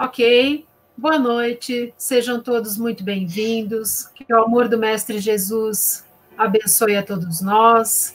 Ok, 0.00 0.64
boa 0.96 1.18
noite, 1.18 1.92
sejam 1.98 2.40
todos 2.40 2.78
muito 2.78 3.02
bem-vindos. 3.02 4.06
Que 4.14 4.32
o 4.32 4.44
amor 4.44 4.68
do 4.68 4.78
Mestre 4.78 5.18
Jesus 5.18 6.04
abençoe 6.36 6.94
a 6.94 7.02
todos 7.02 7.40
nós. 7.40 8.14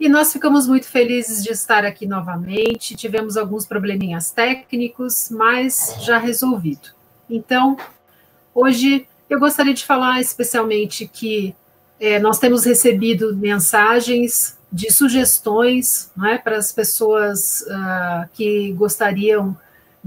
E 0.00 0.08
nós 0.08 0.32
ficamos 0.32 0.66
muito 0.66 0.86
felizes 0.88 1.44
de 1.44 1.52
estar 1.52 1.84
aqui 1.84 2.04
novamente. 2.04 2.96
Tivemos 2.96 3.36
alguns 3.36 3.64
probleminhas 3.64 4.32
técnicos, 4.32 5.28
mas 5.30 5.94
já 6.00 6.18
resolvido. 6.18 6.88
Então, 7.30 7.76
hoje 8.52 9.06
eu 9.30 9.38
gostaria 9.38 9.74
de 9.74 9.84
falar 9.84 10.20
especialmente 10.20 11.06
que 11.06 11.54
é, 12.00 12.18
nós 12.18 12.40
temos 12.40 12.64
recebido 12.64 13.36
mensagens 13.36 14.58
de 14.72 14.92
sugestões 14.92 16.10
é, 16.24 16.38
para 16.38 16.56
as 16.56 16.72
pessoas 16.72 17.62
uh, 17.68 18.28
que 18.32 18.72
gostariam 18.72 19.56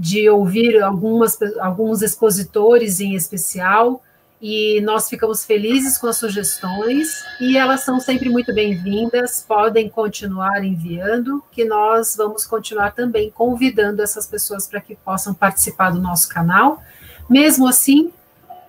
de 0.02 0.28
ouvir 0.28 0.82
algumas, 0.82 1.38
alguns 1.60 2.02
expositores 2.02 2.98
em 2.98 3.14
especial, 3.14 4.02
e 4.40 4.80
nós 4.80 5.08
ficamos 5.08 5.44
felizes 5.44 5.96
com 5.96 6.08
as 6.08 6.16
sugestões, 6.16 7.22
e 7.40 7.56
elas 7.56 7.82
são 7.82 8.00
sempre 8.00 8.28
muito 8.28 8.52
bem-vindas, 8.52 9.44
podem 9.46 9.88
continuar 9.88 10.64
enviando, 10.64 11.40
que 11.52 11.64
nós 11.64 12.16
vamos 12.16 12.44
continuar 12.44 12.90
também 12.96 13.30
convidando 13.30 14.02
essas 14.02 14.26
pessoas 14.26 14.66
para 14.66 14.80
que 14.80 14.96
possam 14.96 15.32
participar 15.32 15.90
do 15.90 16.00
nosso 16.00 16.28
canal. 16.28 16.82
Mesmo 17.30 17.68
assim, 17.68 18.10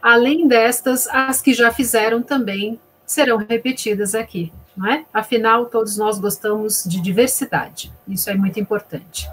além 0.04 0.48
destas, 0.48 1.08
as 1.08 1.42
que 1.42 1.52
já 1.52 1.74
fizeram 1.74 2.22
também 2.22 2.80
serão 3.08 3.38
repetidas 3.38 4.14
aqui, 4.14 4.54
não 4.78 4.88
é? 4.88 5.04
Afinal, 5.12 5.66
todos 5.66 5.98
nós 5.98 6.20
gostamos 6.20 6.84
de 6.86 7.02
diversidade, 7.02 7.92
isso 8.08 8.30
é 8.30 8.36
muito 8.36 8.60
importante. 8.60 9.28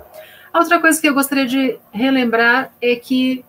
A 0.53 0.59
outra 0.59 0.81
coisa 0.81 1.01
que 1.01 1.09
eu 1.09 1.15
gostaria 1.15 1.47
de 1.47 1.79
relembrar 1.93 2.73
é 2.81 2.97
que 2.97 3.45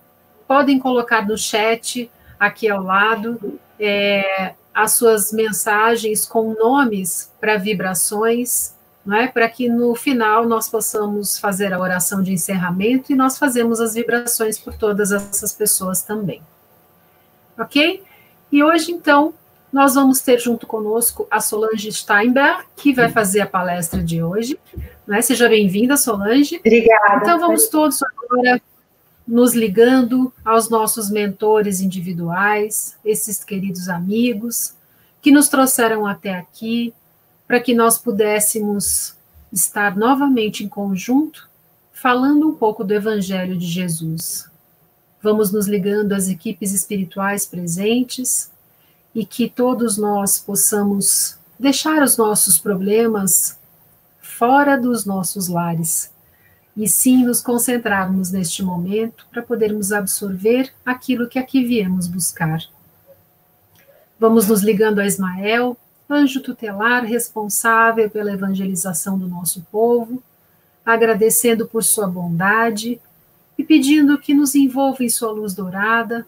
podem 0.48 0.78
colocar 0.78 1.28
no 1.28 1.38
chat, 1.38 2.10
aqui 2.40 2.70
ao 2.70 2.84
lado, 2.84 3.60
é, 3.80 4.54
as 4.74 4.94
suas 4.94 5.32
mensagens 5.32 6.26
com 6.26 6.54
nomes 6.54 7.32
para 7.40 7.58
vibrações, 7.58 8.76
não 9.06 9.18
é? 9.18 9.28
Para 9.28 9.50
que 9.50 9.68
no 9.68 9.96
final 9.96 10.46
nós 10.46 10.70
possamos 10.70 11.40
fazer 11.40 11.74
a 11.74 11.80
oração 11.80 12.22
de 12.22 12.34
encerramento 12.34 13.12
e 13.12 13.16
nós 13.16 13.38
fazemos 13.38 13.80
as 13.80 13.96
vibrações 13.96 14.60
por 14.60 14.74
todas 14.74 15.12
essas 15.12 15.54
pessoas 15.54 16.04
também. 16.04 16.42
Ok? 17.58 18.04
E 18.52 18.64
hoje, 18.64 18.92
então, 18.92 19.34
nós 19.72 19.96
vamos 19.96 20.20
ter 20.20 20.40
junto 20.40 20.68
conosco 20.68 21.26
a 21.32 21.40
Solange 21.40 21.92
Steinberg, 21.92 22.66
que 22.76 22.94
vai 22.94 23.10
fazer 23.10 23.42
a 23.42 23.48
palestra 23.48 24.04
de 24.04 24.22
hoje. 24.22 24.60
Né? 25.12 25.22
Seja 25.22 25.50
bem-vinda, 25.50 25.98
Solange. 25.98 26.56
Obrigada. 26.60 27.18
Então, 27.18 27.38
vamos 27.38 27.68
todos 27.68 28.00
agora 28.02 28.62
nos 29.28 29.54
ligando 29.54 30.32
aos 30.44 30.70
nossos 30.70 31.12
mentores 31.12 31.82
individuais, 31.82 32.96
esses 33.04 33.44
queridos 33.44 33.90
amigos 33.90 34.74
que 35.22 35.30
nos 35.30 35.50
trouxeram 35.50 36.08
até 36.08 36.34
aqui, 36.36 36.94
para 37.46 37.60
que 37.60 37.74
nós 37.74 37.98
pudéssemos 37.98 39.14
estar 39.52 39.98
novamente 39.98 40.64
em 40.64 40.70
conjunto, 40.70 41.50
falando 41.92 42.48
um 42.48 42.56
pouco 42.56 42.82
do 42.82 42.94
Evangelho 42.94 43.58
de 43.58 43.66
Jesus. 43.66 44.50
Vamos 45.22 45.52
nos 45.52 45.68
ligando 45.68 46.14
às 46.14 46.30
equipes 46.30 46.72
espirituais 46.72 47.46
presentes 47.46 48.50
e 49.14 49.26
que 49.26 49.50
todos 49.50 49.98
nós 49.98 50.40
possamos 50.40 51.38
deixar 51.60 52.02
os 52.02 52.16
nossos 52.16 52.58
problemas 52.58 53.60
fora 54.42 54.76
dos 54.76 55.06
nossos 55.06 55.48
lares 55.48 56.12
e 56.76 56.88
sim 56.88 57.24
nos 57.24 57.42
concentrarmos 57.42 58.32
neste 58.32 58.64
momento 58.64 59.28
para 59.30 59.44
podermos 59.44 59.92
absorver 59.92 60.74
aquilo 60.84 61.30
que 61.30 61.38
aqui 61.38 61.64
viemos 61.64 62.08
buscar. 62.08 62.60
Vamos 64.20 64.48
nos 64.48 64.64
ligando 64.64 64.98
a 64.98 65.06
Ismael, 65.06 65.78
anjo 66.10 66.42
tutelar 66.42 67.04
responsável 67.04 68.10
pela 68.10 68.34
evangelização 68.34 69.16
do 69.16 69.28
nosso 69.28 69.62
povo, 69.72 70.24
agradecendo 70.84 71.68
por 71.68 71.84
sua 71.84 72.08
bondade 72.08 73.00
e 73.60 73.64
pedindo 73.64 74.18
que 74.18 74.34
nos 74.34 74.56
envolva 74.56 75.04
em 75.04 75.10
sua 75.10 75.32
luz 75.32 75.54
dourada 75.54 76.26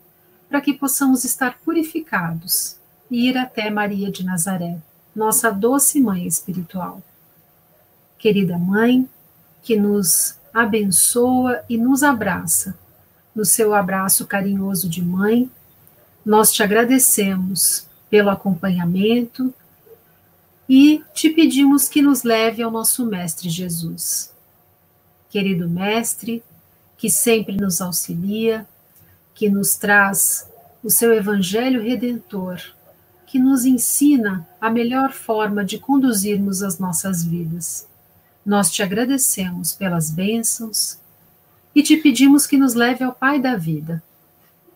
para 0.47 0.61
que 0.61 0.71
possamos 0.71 1.23
estar 1.23 1.57
purificados 1.65 2.77
e 3.09 3.27
ir 3.27 3.39
até 3.39 3.71
Maria 3.71 4.11
de 4.11 4.23
Nazaré, 4.23 4.77
nossa 5.15 5.49
doce 5.49 5.99
mãe 5.99 6.27
espiritual. 6.27 7.01
Querida 8.23 8.57
mãe, 8.57 9.05
que 9.61 9.75
nos 9.75 10.35
abençoa 10.53 11.61
e 11.67 11.77
nos 11.77 12.03
abraça, 12.03 12.73
no 13.35 13.43
seu 13.43 13.73
abraço 13.73 14.25
carinhoso 14.25 14.87
de 14.87 15.03
mãe, 15.03 15.51
nós 16.25 16.49
te 16.49 16.63
agradecemos 16.63 17.85
pelo 18.09 18.29
acompanhamento 18.29 19.53
e 20.69 21.03
te 21.13 21.31
pedimos 21.31 21.89
que 21.89 22.01
nos 22.01 22.23
leve 22.23 22.63
ao 22.63 22.71
nosso 22.71 23.05
Mestre 23.05 23.49
Jesus. 23.49 24.33
Querido 25.29 25.67
Mestre, 25.67 26.41
que 26.97 27.09
sempre 27.09 27.57
nos 27.57 27.81
auxilia, 27.81 28.65
que 29.33 29.49
nos 29.49 29.75
traz 29.75 30.49
o 30.81 30.89
seu 30.89 31.13
Evangelho 31.13 31.83
redentor, 31.83 32.61
que 33.27 33.37
nos 33.37 33.65
ensina 33.65 34.47
a 34.61 34.69
melhor 34.69 35.11
forma 35.11 35.65
de 35.65 35.77
conduzirmos 35.77 36.63
as 36.63 36.79
nossas 36.79 37.21
vidas. 37.21 37.91
Nós 38.45 38.71
te 38.71 38.83
agradecemos 38.83 39.73
pelas 39.73 40.11
bênçãos 40.11 40.99
e 41.73 41.81
te 41.81 41.97
pedimos 41.97 42.45
que 42.45 42.57
nos 42.57 42.73
leve 42.73 43.03
ao 43.03 43.13
Pai 43.13 43.39
da 43.39 43.55
vida. 43.55 44.03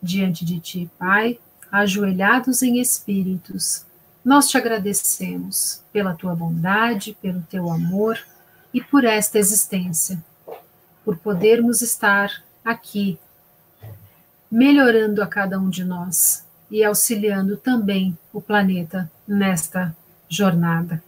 Diante 0.01 0.45
de 0.45 0.59
ti, 0.59 0.89
Pai, 0.97 1.39
ajoelhados 1.71 2.61
em 2.61 2.79
espíritos, 2.79 3.85
nós 4.23 4.49
te 4.49 4.57
agradecemos 4.57 5.81
pela 5.91 6.13
tua 6.13 6.35
bondade, 6.35 7.17
pelo 7.21 7.41
teu 7.43 7.69
amor 7.69 8.17
e 8.73 8.81
por 8.81 9.03
esta 9.03 9.37
existência, 9.37 10.23
por 11.03 11.17
podermos 11.17 11.81
estar 11.81 12.43
aqui 12.63 13.19
melhorando 14.49 15.21
a 15.21 15.27
cada 15.27 15.59
um 15.59 15.69
de 15.69 15.83
nós 15.83 16.45
e 16.69 16.83
auxiliando 16.83 17.57
também 17.57 18.17
o 18.31 18.41
planeta 18.41 19.09
nesta 19.27 19.95
jornada. 20.29 21.01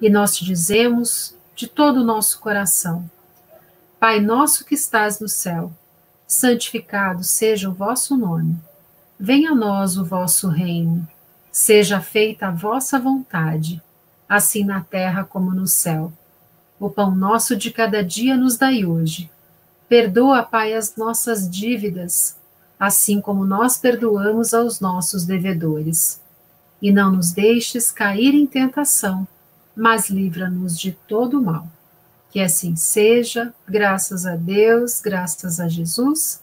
E 0.00 0.10
nós 0.10 0.36
te 0.36 0.44
dizemos 0.44 1.34
de 1.56 1.66
todo 1.66 2.02
o 2.02 2.04
nosso 2.04 2.38
coração: 2.38 3.10
Pai 3.98 4.20
nosso 4.20 4.64
que 4.64 4.74
estás 4.74 5.18
no 5.18 5.28
céu, 5.28 5.72
santificado 6.28 7.24
seja 7.24 7.70
o 7.70 7.74
vosso 7.74 8.16
nome. 8.16 8.56
Venha 9.18 9.52
a 9.52 9.54
nós 9.54 9.96
o 9.96 10.04
vosso 10.04 10.48
reino. 10.48 11.08
Seja 11.50 12.02
feita 12.02 12.48
a 12.48 12.50
vossa 12.50 12.98
vontade, 12.98 13.82
assim 14.28 14.62
na 14.62 14.82
terra 14.82 15.24
como 15.24 15.52
no 15.52 15.66
céu. 15.66 16.12
O 16.78 16.90
pão 16.90 17.14
nosso 17.14 17.56
de 17.56 17.70
cada 17.70 18.04
dia 18.04 18.36
nos 18.36 18.58
dai 18.58 18.84
hoje. 18.84 19.30
Perdoa, 19.88 20.42
Pai, 20.42 20.74
as 20.74 20.94
nossas 20.96 21.48
dívidas, 21.48 22.36
assim 22.78 23.18
como 23.22 23.46
nós 23.46 23.78
perdoamos 23.78 24.52
aos 24.52 24.80
nossos 24.80 25.24
devedores. 25.24 26.20
E 26.82 26.92
não 26.92 27.12
nos 27.12 27.32
deixes 27.32 27.90
cair 27.90 28.34
em 28.34 28.46
tentação, 28.46 29.26
mas 29.76 30.08
livra-nos 30.08 30.78
de 30.80 30.92
todo 31.06 31.42
mal. 31.42 31.66
Que 32.30 32.40
assim 32.40 32.74
seja, 32.74 33.52
graças 33.68 34.24
a 34.24 34.34
Deus, 34.34 35.00
graças 35.00 35.60
a 35.60 35.68
Jesus. 35.68 36.42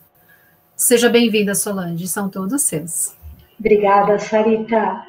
Seja 0.76 1.10
bem-vinda, 1.10 1.56
Solange, 1.56 2.08
são 2.08 2.30
todos 2.30 2.62
seus. 2.62 3.16
Obrigada, 3.60 4.20
Sarita. 4.20 5.04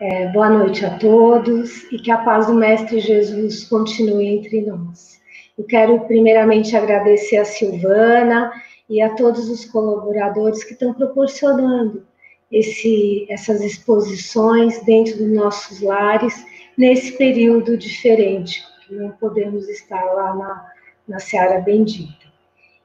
É, 0.00 0.26
boa 0.28 0.50
noite 0.50 0.84
a 0.84 0.98
todos 0.98 1.84
e 1.92 1.98
que 1.98 2.10
a 2.10 2.18
paz 2.18 2.46
do 2.46 2.54
Mestre 2.54 3.00
Jesus 3.00 3.64
continue 3.64 4.26
entre 4.26 4.60
nós. 4.62 5.20
Eu 5.56 5.64
quero 5.64 6.00
primeiramente 6.00 6.76
agradecer 6.76 7.36
a 7.36 7.44
Silvana 7.44 8.52
e 8.90 9.00
a 9.00 9.14
todos 9.14 9.48
os 9.48 9.64
colaboradores 9.64 10.64
que 10.64 10.72
estão 10.72 10.92
proporcionando 10.92 12.04
esse, 12.50 13.26
essas 13.30 13.60
exposições 13.60 14.84
dentro 14.84 15.16
dos 15.16 15.32
nossos 15.32 15.80
lares 15.80 16.44
nesse 16.76 17.12
período 17.16 17.76
diferente, 17.76 18.64
que 18.86 18.94
não 18.94 19.10
podemos 19.10 19.68
estar 19.68 20.04
lá 20.04 20.34
na, 20.34 20.72
na 21.08 21.18
Seara 21.18 21.60
Bendita. 21.60 22.26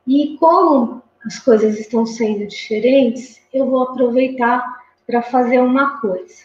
E 0.07 0.37
como 0.37 1.01
as 1.25 1.39
coisas 1.39 1.79
estão 1.79 2.05
sendo 2.05 2.47
diferentes, 2.47 3.41
eu 3.53 3.65
vou 3.65 3.83
aproveitar 3.83 4.63
para 5.05 5.21
fazer 5.21 5.59
uma 5.59 5.99
coisa. 5.99 6.43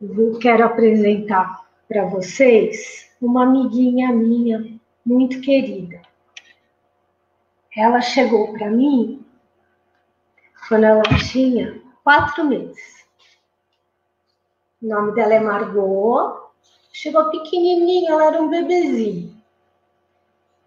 Eu 0.00 0.38
quero 0.38 0.64
apresentar 0.64 1.64
para 1.88 2.04
vocês 2.06 3.10
uma 3.20 3.44
amiguinha 3.44 4.12
minha 4.12 4.78
muito 5.04 5.40
querida 5.40 6.00
ela 7.76 8.00
chegou 8.00 8.52
para 8.52 8.70
mim 8.70 9.24
quando 10.68 10.84
ela 10.84 11.02
tinha 11.30 11.80
quatro 12.02 12.44
meses. 12.44 13.04
O 14.80 14.86
nome 14.88 15.12
dela 15.12 15.34
é 15.34 15.40
Margot. 15.40 16.43
Chegou 16.94 17.28
pequenininha, 17.28 18.12
ela 18.12 18.26
era 18.26 18.40
um 18.40 18.48
bebezinho. 18.48 19.34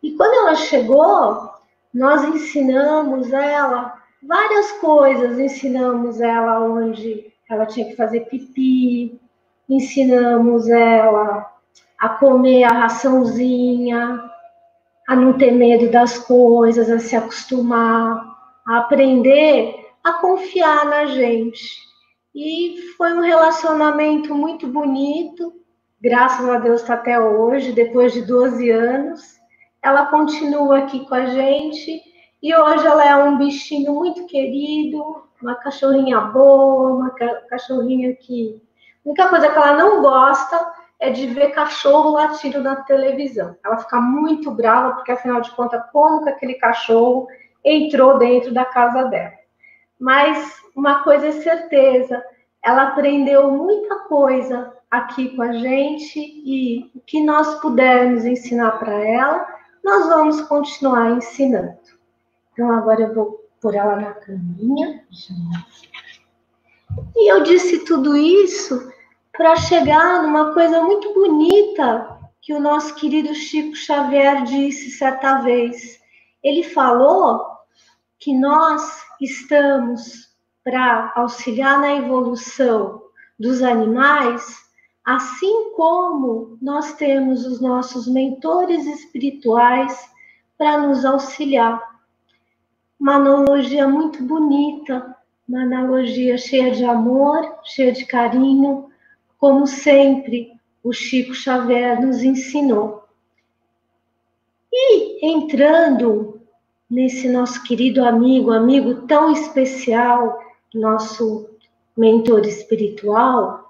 E 0.03 0.12
quando 0.18 0.33
ela 0.33 0.56
chegou, 0.56 1.50
nós 1.94 2.21
ensinamos 2.25 3.31
ela 3.31 3.97
várias 4.21 4.74
coisas, 4.74 5.39
ensinamos 5.39 6.19
ela 6.19 6.59
onde 6.59 7.33
ela 7.50 7.65
tinha 7.65 7.85
que 7.88 7.95
fazer 7.95 8.25
pipi, 8.25 9.18
ensinamos 9.69 10.68
ela 10.68 11.50
a 11.97 12.09
comer 12.09 12.65
a 12.65 12.73
raçãozinha, 12.73 14.30
a 15.07 15.15
não 15.15 15.38
ter 15.38 15.51
medo 15.51 15.89
das 15.89 16.19
coisas, 16.19 16.89
a 16.89 17.00
se 17.00 17.15
acostumar, 17.15 18.38
a 18.68 18.80
aprender 18.80 19.94
a 20.03 20.12
confiar 20.19 20.85
na 20.88 21.06
gente. 21.06 21.88
E 22.35 22.81
foi 22.97 23.13
um 23.13 23.21
relacionamento 23.21 24.35
muito 24.35 24.68
bonito, 24.68 25.53
graças 25.99 26.47
a 26.47 26.59
Deus 26.59 26.81
está 26.81 26.94
até 26.94 27.19
hoje, 27.19 27.71
depois 27.71 28.13
de 28.13 28.21
12 28.21 28.69
anos. 28.69 29.38
Ela 29.81 30.07
continua 30.07 30.79
aqui 30.79 31.05
com 31.05 31.15
a 31.15 31.25
gente 31.25 32.01
e 32.41 32.55
hoje 32.55 32.85
ela 32.85 33.05
é 33.05 33.15
um 33.15 33.38
bichinho 33.38 33.94
muito 33.94 34.25
querido, 34.27 35.23
uma 35.41 35.55
cachorrinha 35.55 36.19
boa, 36.21 36.94
uma 36.94 37.11
cachorrinha 37.49 38.13
que. 38.15 38.61
A 39.05 39.09
única 39.09 39.29
coisa 39.29 39.49
que 39.49 39.57
ela 39.57 39.73
não 39.73 40.01
gosta 40.01 40.73
é 40.99 41.09
de 41.09 41.27
ver 41.27 41.51
cachorro 41.51 42.11
latindo 42.11 42.61
na 42.61 42.77
televisão. 42.77 43.55
Ela 43.63 43.77
fica 43.77 44.01
muito 44.01 44.51
brava, 44.51 44.95
porque 44.95 45.11
afinal 45.11 45.39
de 45.41 45.51
contas, 45.51 45.81
como 45.91 46.23
que 46.23 46.29
aquele 46.29 46.55
cachorro 46.55 47.27
entrou 47.63 48.17
dentro 48.17 48.53
da 48.53 48.65
casa 48.65 49.03
dela? 49.03 49.33
Mas 49.99 50.61
uma 50.75 51.03
coisa 51.03 51.27
é 51.27 51.31
certeza, 51.31 52.23
ela 52.61 52.89
aprendeu 52.89 53.49
muita 53.49 53.99
coisa 54.01 54.76
aqui 54.89 55.36
com 55.36 55.42
a 55.42 55.54
gente 55.54 56.19
e 56.19 56.89
o 56.95 57.00
que 57.01 57.24
nós 57.24 57.60
pudermos 57.60 58.25
ensinar 58.25 58.72
para 58.80 58.94
ela, 58.94 59.48
nós 59.84 60.07
vamos 60.07 60.42
continuar 60.44 61.12
ensinando. 61.12 61.78
Então 62.54 62.72
agora 62.72 63.01
eu 63.01 63.13
vou 63.13 63.48
pôr 63.62 63.75
ela 63.75 63.95
na 63.95 64.13
caminha. 64.13 65.04
E 67.16 67.31
eu 67.31 67.44
disse 67.44 67.86
tudo 67.86 68.16
isso 68.16 68.92
para 69.31 69.56
chegar 69.56 70.24
numa 70.24 70.54
coisa 70.54 70.81
muito 70.81 71.13
bonita 71.13 72.18
que 72.42 72.54
o 72.54 72.60
nosso 72.60 72.95
querido 72.95 73.33
Chico 73.36 73.75
Xavier 73.75 74.44
disse 74.44 74.92
certa 74.92 75.42
vez. 75.42 76.00
Ele 76.44 76.63
falou 76.63 77.45
que 78.19 78.33
nós 78.33 79.04
estamos 79.22 80.28
para 80.63 81.12
auxiliar 81.16 81.80
na 81.80 81.95
evolução 81.95 83.04
dos 83.40 83.62
animais, 83.62 84.67
assim 85.07 85.71
como 85.74 86.57
nós 86.62 86.95
temos 86.95 87.45
os 87.45 87.62
nossos 87.62 88.09
mentores 88.09 88.86
espirituais 88.86 89.98
para 90.57 90.86
nos 90.86 91.06
auxiliar. 91.06 91.81
Uma 93.00 93.15
analogia 93.15 93.88
muito 93.88 94.21
bonita, 94.21 95.15
uma 95.48 95.62
analogia 95.62 96.38
cheia 96.38 96.71
de 96.71 96.83
amor, 96.83 97.59
cheia 97.63 97.94
de 97.94 98.06
carinho, 98.06 98.89
como 99.38 99.65
sempre 99.65 100.51
o 100.83 100.92
Chico 100.92 101.33
Xavier 101.33 102.01
nos 102.01 102.21
ensinou. 102.21 103.06
E 104.69 105.25
entrando 105.25 106.42
nesse 106.89 107.30
nosso 107.30 107.63
querido 107.63 108.04
amigo, 108.04 108.51
amigo 108.51 109.07
tão 109.07 109.31
especial, 109.31 110.38
nosso 110.74 111.50
mentor 111.95 112.45
espiritual, 112.45 113.67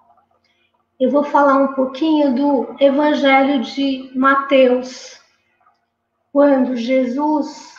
eu 0.99 1.11
vou 1.11 1.23
falar 1.23 1.57
um 1.57 1.73
pouquinho 1.73 2.33
do 2.33 2.75
Evangelho 2.79 3.61
de 3.61 4.11
Mateus, 4.15 5.21
quando 6.33 6.75
Jesus 6.75 7.75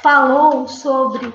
falou 0.00 0.66
sobre 0.66 1.32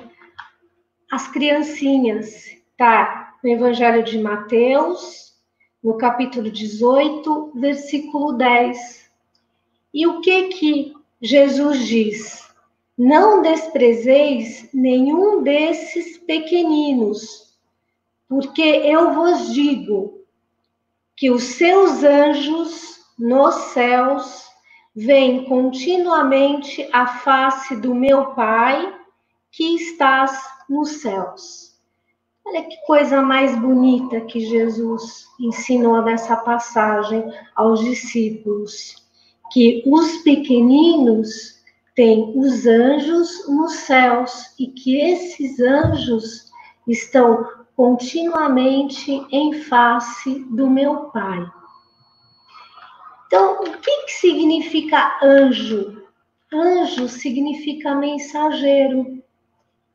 as 1.12 1.27
criancinhas, 1.27 2.57
tá? 2.75 3.36
no 3.44 3.51
Evangelho 3.51 4.04
de 4.04 4.18
Mateus, 4.18 5.36
no 5.83 5.95
capítulo 5.95 6.50
18, 6.50 7.51
versículo 7.54 8.33
10. 8.33 9.12
E 9.94 10.07
o 10.07 10.21
que 10.21 10.48
que 10.48 10.94
Jesus 11.21 11.86
diz? 11.86 12.50
Não 12.98 13.44
desprezeis 13.44 14.68
nenhum 14.74 15.44
desses 15.44 16.18
pequeninos, 16.18 17.56
porque 18.27 18.62
eu 18.62 19.13
vos 19.13 19.54
digo 19.54 20.16
que 21.17 21.31
os 21.31 21.43
seus 21.43 22.03
anjos 22.03 22.99
nos 23.17 23.55
céus 23.73 24.45
veem 24.95 25.45
continuamente 25.45 26.87
a 26.93 27.07
face 27.07 27.75
do 27.75 27.95
meu 27.95 28.27
Pai 28.35 28.95
que 29.51 29.75
estás 29.75 30.39
nos 30.69 31.01
céus. 31.01 31.75
Olha 32.45 32.61
que 32.63 32.77
coisa 32.85 33.21
mais 33.21 33.57
bonita 33.59 34.21
que 34.21 34.39
Jesus 34.41 35.25
ensinou 35.39 36.03
nessa 36.03 36.35
passagem 36.35 37.25
aos 37.55 37.83
discípulos, 37.83 38.95
que 39.51 39.83
os 39.87 40.19
pequeninos 40.19 41.57
têm 41.95 42.31
os 42.35 42.67
anjos 42.67 43.47
nos 43.49 43.73
céus 43.73 44.53
e 44.59 44.67
que 44.67 45.01
esses 45.01 45.59
anjos 45.59 46.51
estão 46.87 47.56
continuamente 47.77 49.24
em 49.31 49.53
face 49.53 50.44
do 50.50 50.68
meu 50.68 51.12
Pai. 51.12 51.47
Então, 53.27 53.62
o 53.62 53.77
que, 53.77 54.06
que 54.06 54.12
significa 54.13 55.19
anjo? 55.24 56.01
Anjo 56.51 57.07
significa 57.07 57.94
mensageiro. 57.94 59.21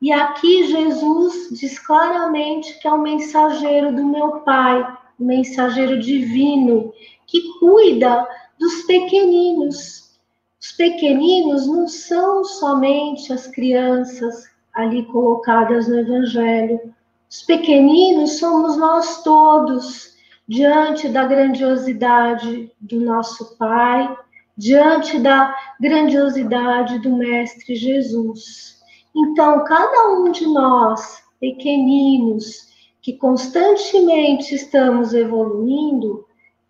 E 0.01 0.13
aqui 0.13 0.69
Jesus 0.69 1.59
diz 1.59 1.77
claramente 1.81 2.79
que 2.79 2.87
é 2.87 2.93
o 2.93 3.03
mensageiro 3.03 3.93
do 3.93 4.05
meu 4.05 4.41
Pai, 4.43 4.81
o 5.19 5.25
mensageiro 5.25 5.99
divino, 5.99 6.93
que 7.27 7.59
cuida 7.59 8.29
dos 8.61 8.83
pequeninos. 8.83 10.21
Os 10.61 10.71
pequeninos 10.71 11.67
não 11.67 11.89
são 11.89 12.45
somente 12.45 13.33
as 13.33 13.49
crianças 13.49 14.49
ali 14.73 15.05
colocadas 15.07 15.89
no 15.89 15.99
Evangelho. 15.99 16.95
Os 17.33 17.41
pequeninos 17.41 18.39
somos 18.39 18.77
nós 18.77 19.23
todos, 19.23 20.15
diante 20.47 21.09
da 21.09 21.25
grandiosidade 21.25 22.71
do 22.79 23.01
nosso 23.01 23.57
Pai, 23.57 24.15
diante 24.55 25.19
da 25.19 25.57
grandiosidade 25.81 26.99
do 26.99 27.17
Mestre 27.17 27.75
Jesus. 27.75 28.83
Então, 29.17 29.65
cada 29.65 30.11
um 30.11 30.31
de 30.31 30.45
nós, 30.47 31.23
pequeninos, 31.41 32.69
que 33.01 33.15
constantemente 33.15 34.55
estamos 34.55 35.15
evoluindo, 35.15 36.27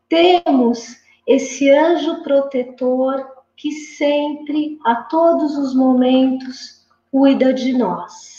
temos 0.08 0.94
esse 1.26 1.68
anjo 1.70 2.22
protetor 2.22 3.26
que 3.56 3.72
sempre, 3.72 4.78
a 4.86 4.94
todos 4.94 5.58
os 5.58 5.74
momentos, 5.74 6.86
cuida 7.10 7.52
de 7.52 7.72
nós. 7.72 8.31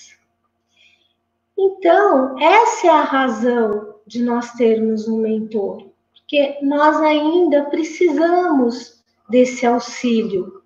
Então, 1.58 2.38
essa 2.40 2.88
é 2.88 2.90
a 2.90 3.04
razão 3.04 3.96
de 4.06 4.22
nós 4.24 4.52
termos 4.54 5.08
um 5.08 5.18
mentor, 5.18 5.90
porque 6.14 6.58
nós 6.62 6.98
ainda 6.98 7.66
precisamos 7.66 9.04
desse 9.30 9.66
auxílio. 9.66 10.62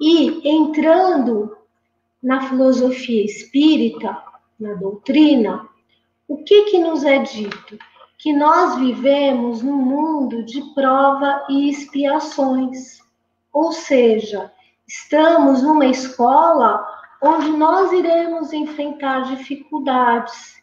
E 0.00 0.48
entrando 0.48 1.56
na 2.22 2.48
filosofia 2.48 3.24
espírita, 3.24 4.22
na 4.58 4.74
doutrina, 4.74 5.68
o 6.26 6.38
que 6.44 6.64
que 6.64 6.78
nos 6.78 7.04
é 7.04 7.18
dito? 7.18 7.78
Que 8.18 8.32
nós 8.32 8.76
vivemos 8.76 9.62
num 9.62 9.76
mundo 9.76 10.44
de 10.44 10.60
prova 10.74 11.44
e 11.48 11.70
expiações. 11.70 12.98
Ou 13.52 13.72
seja, 13.72 14.52
estamos 14.86 15.62
numa 15.62 15.86
escola 15.86 16.97
onde 17.22 17.50
nós 17.50 17.92
iremos 17.92 18.52
enfrentar 18.52 19.24
dificuldades. 19.34 20.62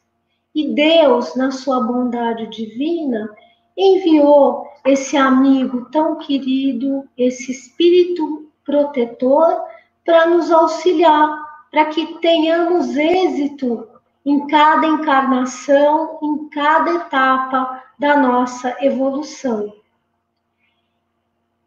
E 0.54 0.74
Deus, 0.74 1.36
na 1.36 1.52
sua 1.52 1.82
bondade 1.82 2.48
divina, 2.48 3.30
enviou 3.78 4.66
esse 4.86 5.18
amigo 5.18 5.90
tão 5.92 6.18
querido, 6.18 7.08
esse 7.18 7.52
espírito 7.52 8.50
protetor, 8.64 9.64
para 10.06 10.28
nos 10.28 10.52
auxiliar 10.52 11.46
para 11.76 11.88
que 11.88 12.20
tenhamos 12.20 12.96
êxito 12.96 13.86
em 14.26 14.48
cada 14.48 14.88
encarnação, 14.88 16.18
em 16.24 16.48
cada 16.48 16.94
etapa 16.94 17.84
da 18.00 18.16
nossa 18.16 18.78
evolução. 18.82 19.74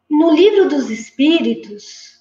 No 0.09 0.31
livro 0.31 0.67
dos 0.67 0.89
Espíritos, 0.89 2.18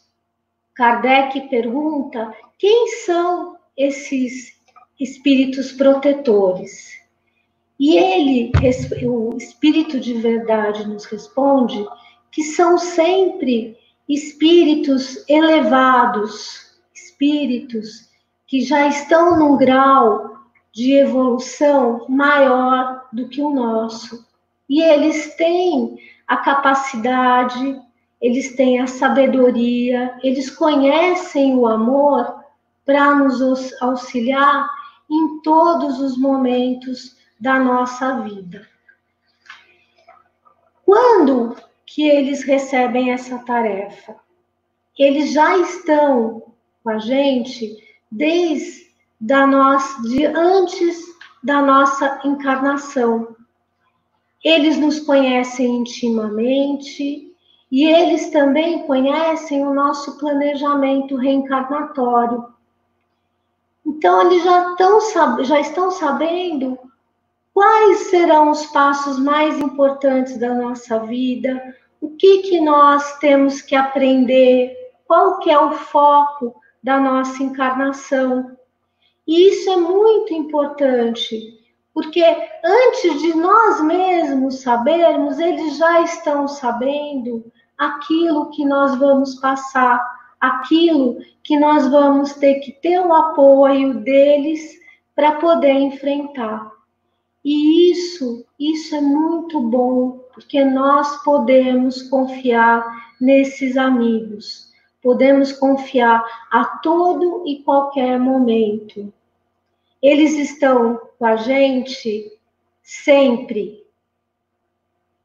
Kardec 0.77 1.49
pergunta 1.49 2.31
quem 2.59 2.87
são 3.03 3.57
esses 3.75 4.55
espíritos 4.99 5.71
protetores. 5.71 6.95
E 7.79 7.97
ele, 7.97 8.51
o 9.03 9.35
Espírito 9.35 9.99
de 9.99 10.13
Verdade, 10.13 10.87
nos 10.87 11.05
responde 11.05 11.83
que 12.31 12.43
são 12.43 12.77
sempre 12.77 13.75
espíritos 14.07 15.27
elevados, 15.27 16.79
espíritos 16.93 18.11
que 18.45 18.61
já 18.61 18.87
estão 18.87 19.39
num 19.39 19.57
grau 19.57 20.37
de 20.71 20.93
evolução 20.93 22.05
maior 22.07 23.07
do 23.11 23.27
que 23.27 23.41
o 23.41 23.49
nosso. 23.49 24.27
E 24.69 24.79
eles 24.79 25.35
têm 25.35 25.97
a 26.27 26.37
capacidade, 26.37 27.81
eles 28.21 28.55
têm 28.55 28.79
a 28.79 28.87
sabedoria, 28.87 30.17
eles 30.23 30.49
conhecem 30.49 31.55
o 31.55 31.67
amor 31.67 32.43
para 32.85 33.15
nos 33.15 33.41
auxiliar 33.81 34.67
em 35.09 35.41
todos 35.41 35.99
os 35.99 36.17
momentos 36.17 37.15
da 37.39 37.59
nossa 37.59 38.21
vida. 38.21 38.67
Quando 40.85 41.55
que 41.85 42.07
eles 42.07 42.43
recebem 42.43 43.11
essa 43.11 43.39
tarefa? 43.39 44.15
Eles 44.97 45.31
já 45.31 45.57
estão 45.57 46.43
com 46.83 46.89
a 46.89 46.97
gente 46.97 47.77
desde 48.11 48.87
da 49.19 49.45
de 50.03 50.25
antes 50.25 50.97
da 51.43 51.61
nossa 51.61 52.19
encarnação. 52.23 53.35
Eles 54.43 54.77
nos 54.77 54.99
conhecem 54.99 55.77
intimamente 55.77 57.35
e 57.71 57.85
eles 57.85 58.29
também 58.29 58.87
conhecem 58.87 59.65
o 59.65 59.73
nosso 59.73 60.17
planejamento 60.17 61.15
reencarnatório. 61.17 62.45
Então, 63.85 64.21
eles 64.21 64.43
já 64.43 64.71
estão, 64.71 65.43
já 65.43 65.59
estão 65.59 65.91
sabendo 65.91 66.79
quais 67.53 68.09
serão 68.09 68.51
os 68.51 68.65
passos 68.67 69.19
mais 69.19 69.59
importantes 69.59 70.37
da 70.37 70.53
nossa 70.53 70.99
vida, 70.99 71.75
o 71.99 72.11
que, 72.11 72.43
que 72.43 72.61
nós 72.61 73.17
temos 73.19 73.61
que 73.61 73.75
aprender, 73.75 74.75
qual 75.05 75.39
que 75.39 75.49
é 75.49 75.59
o 75.59 75.71
foco 75.71 76.55
da 76.81 76.99
nossa 76.99 77.41
encarnação. 77.43 78.57
E 79.25 79.49
isso 79.49 79.69
é 79.69 79.75
muito 79.75 80.33
importante, 80.33 81.59
porque 81.93 82.23
antes 82.63 83.21
de 83.21 83.35
nós 83.35 83.81
mesmos 83.81 84.61
sabermos, 84.61 85.39
eles 85.39 85.77
já 85.77 86.01
estão 86.01 86.47
sabendo 86.47 87.51
aquilo 87.77 88.49
que 88.49 88.65
nós 88.65 88.97
vamos 88.97 89.35
passar, 89.35 90.03
aquilo 90.39 91.17
que 91.43 91.59
nós 91.59 91.87
vamos 91.87 92.33
ter 92.33 92.55
que 92.55 92.71
ter 92.71 92.99
o 92.99 93.13
apoio 93.13 93.95
deles 94.01 94.77
para 95.15 95.33
poder 95.33 95.73
enfrentar. 95.73 96.71
E 97.43 97.91
isso, 97.91 98.45
isso 98.59 98.95
é 98.95 99.01
muito 99.01 99.61
bom, 99.61 100.19
porque 100.33 100.63
nós 100.63 101.23
podemos 101.23 102.01
confiar 102.03 102.85
nesses 103.21 103.77
amigos, 103.77 104.71
podemos 105.01 105.53
confiar 105.53 106.23
a 106.51 106.65
todo 106.65 107.43
e 107.47 107.63
qualquer 107.63 108.19
momento. 108.19 109.13
Eles 110.01 110.33
estão 110.33 110.99
com 111.17 111.25
a 111.25 111.37
gente 111.37 112.31
sempre. 112.83 113.83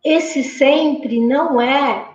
Esse 0.05 0.43
sempre 0.43 1.21
não 1.21 1.61
é 1.61 2.12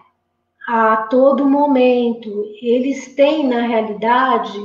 a 0.68 0.98
todo 1.10 1.50
momento. 1.50 2.44
Eles 2.62 3.16
têm, 3.16 3.48
na 3.48 3.62
realidade, 3.62 4.60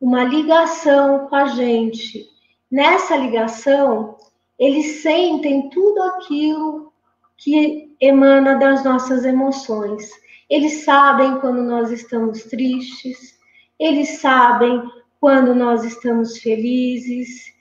uma 0.00 0.24
ligação 0.24 1.28
com 1.28 1.36
a 1.36 1.46
gente. 1.48 2.26
Nessa 2.72 3.14
ligação, 3.14 4.16
eles 4.58 5.02
sentem 5.02 5.68
tudo 5.68 6.02
aquilo 6.02 6.92
que 7.36 7.94
emana 8.00 8.58
das 8.58 8.82
nossas 8.82 9.26
emoções. 9.26 10.10
Eles 10.48 10.84
sabem 10.84 11.38
quando 11.40 11.62
nós 11.62 11.90
estamos 11.90 12.44
tristes, 12.44 13.38
eles 13.78 14.20
sabem 14.20 14.82
quando 15.20 15.54
nós 15.54 15.84
estamos 15.84 16.38
felizes. 16.38 17.52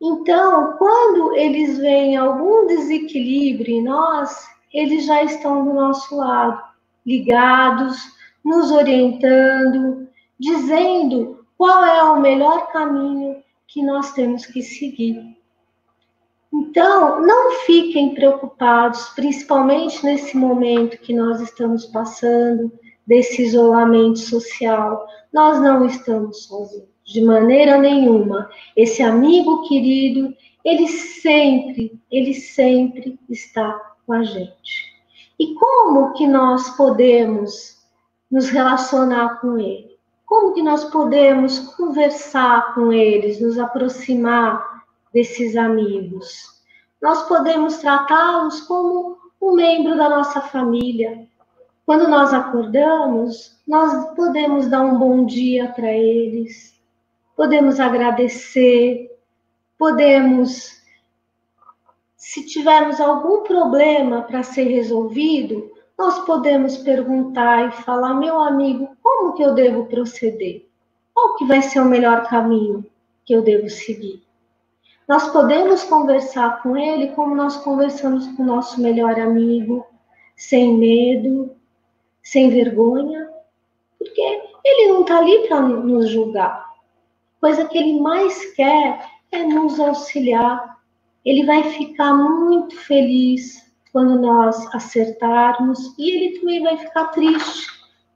Então, 0.00 0.76
quando 0.76 1.34
eles 1.36 1.78
veem 1.78 2.16
algum 2.16 2.66
desequilíbrio 2.66 3.76
em 3.76 3.82
nós, 3.82 4.46
eles 4.72 5.06
já 5.06 5.22
estão 5.22 5.64
do 5.64 5.72
nosso 5.72 6.16
lado 6.16 6.69
ligados, 7.10 7.98
nos 8.44 8.70
orientando, 8.70 10.08
dizendo 10.38 11.44
qual 11.58 11.84
é 11.84 12.02
o 12.04 12.20
melhor 12.20 12.72
caminho 12.72 13.42
que 13.66 13.82
nós 13.82 14.12
temos 14.12 14.46
que 14.46 14.62
seguir. 14.62 15.36
Então, 16.52 17.20
não 17.20 17.52
fiquem 17.66 18.14
preocupados, 18.14 19.10
principalmente 19.10 20.04
nesse 20.04 20.36
momento 20.36 20.98
que 20.98 21.14
nós 21.14 21.40
estamos 21.40 21.86
passando, 21.86 22.72
desse 23.06 23.42
isolamento 23.42 24.18
social. 24.18 25.06
Nós 25.32 25.60
não 25.60 25.84
estamos 25.84 26.44
sozinhos, 26.44 26.88
de 27.04 27.22
maneira 27.22 27.76
nenhuma. 27.76 28.48
Esse 28.76 29.02
amigo 29.02 29.68
querido, 29.68 30.34
ele 30.64 30.88
sempre, 30.88 32.00
ele 32.10 32.34
sempre 32.34 33.18
está 33.28 33.72
com 34.06 34.12
a 34.12 34.22
gente. 34.22 34.89
E 35.40 35.54
como 35.54 36.12
que 36.12 36.26
nós 36.26 36.68
podemos 36.76 37.78
nos 38.30 38.50
relacionar 38.50 39.40
com 39.40 39.58
ele? 39.58 39.96
Como 40.26 40.52
que 40.52 40.62
nós 40.62 40.84
podemos 40.84 41.58
conversar 41.76 42.74
com 42.74 42.92
eles, 42.92 43.40
nos 43.40 43.58
aproximar 43.58 44.84
desses 45.14 45.56
amigos? 45.56 46.60
Nós 47.00 47.22
podemos 47.22 47.78
tratá-los 47.78 48.60
como 48.60 49.16
um 49.40 49.54
membro 49.54 49.96
da 49.96 50.10
nossa 50.10 50.42
família. 50.42 51.26
Quando 51.86 52.06
nós 52.06 52.34
acordamos, 52.34 53.58
nós 53.66 54.14
podemos 54.14 54.68
dar 54.68 54.82
um 54.82 54.98
bom 54.98 55.24
dia 55.24 55.68
para 55.68 55.90
eles, 55.90 56.78
podemos 57.34 57.80
agradecer, 57.80 59.10
podemos 59.78 60.79
se 62.20 62.44
tivermos 62.44 63.00
algum 63.00 63.44
problema 63.44 64.20
para 64.20 64.42
ser 64.42 64.64
resolvido, 64.64 65.72
nós 65.98 66.18
podemos 66.26 66.76
perguntar 66.76 67.68
e 67.68 67.72
falar, 67.82 68.12
meu 68.12 68.38
amigo, 68.38 68.94
como 69.02 69.32
que 69.32 69.42
eu 69.42 69.54
devo 69.54 69.86
proceder? 69.86 70.66
Qual 71.14 71.36
que 71.36 71.46
vai 71.46 71.62
ser 71.62 71.80
o 71.80 71.86
melhor 71.86 72.28
caminho 72.28 72.84
que 73.24 73.32
eu 73.32 73.40
devo 73.40 73.70
seguir? 73.70 74.22
Nós 75.08 75.28
podemos 75.30 75.82
conversar 75.84 76.62
com 76.62 76.76
ele 76.76 77.08
como 77.12 77.34
nós 77.34 77.56
conversamos 77.56 78.26
com 78.36 78.42
o 78.42 78.46
nosso 78.46 78.82
melhor 78.82 79.18
amigo, 79.18 79.86
sem 80.36 80.76
medo, 80.76 81.56
sem 82.22 82.50
vergonha, 82.50 83.30
porque 83.98 84.20
ele 84.62 84.92
não 84.92 85.00
está 85.00 85.16
ali 85.16 85.48
para 85.48 85.62
nos 85.62 86.10
julgar. 86.10 86.70
Coisa 87.40 87.64
que 87.64 87.78
ele 87.78 87.98
mais 87.98 88.52
quer 88.52 89.08
é 89.32 89.42
nos 89.42 89.80
auxiliar, 89.80 90.79
ele 91.24 91.44
vai 91.44 91.64
ficar 91.64 92.14
muito 92.14 92.76
feliz 92.76 93.70
quando 93.92 94.20
nós 94.20 94.72
acertarmos 94.74 95.94
e 95.98 96.10
ele 96.10 96.38
também 96.38 96.62
vai 96.62 96.76
ficar 96.78 97.08
triste 97.08 97.68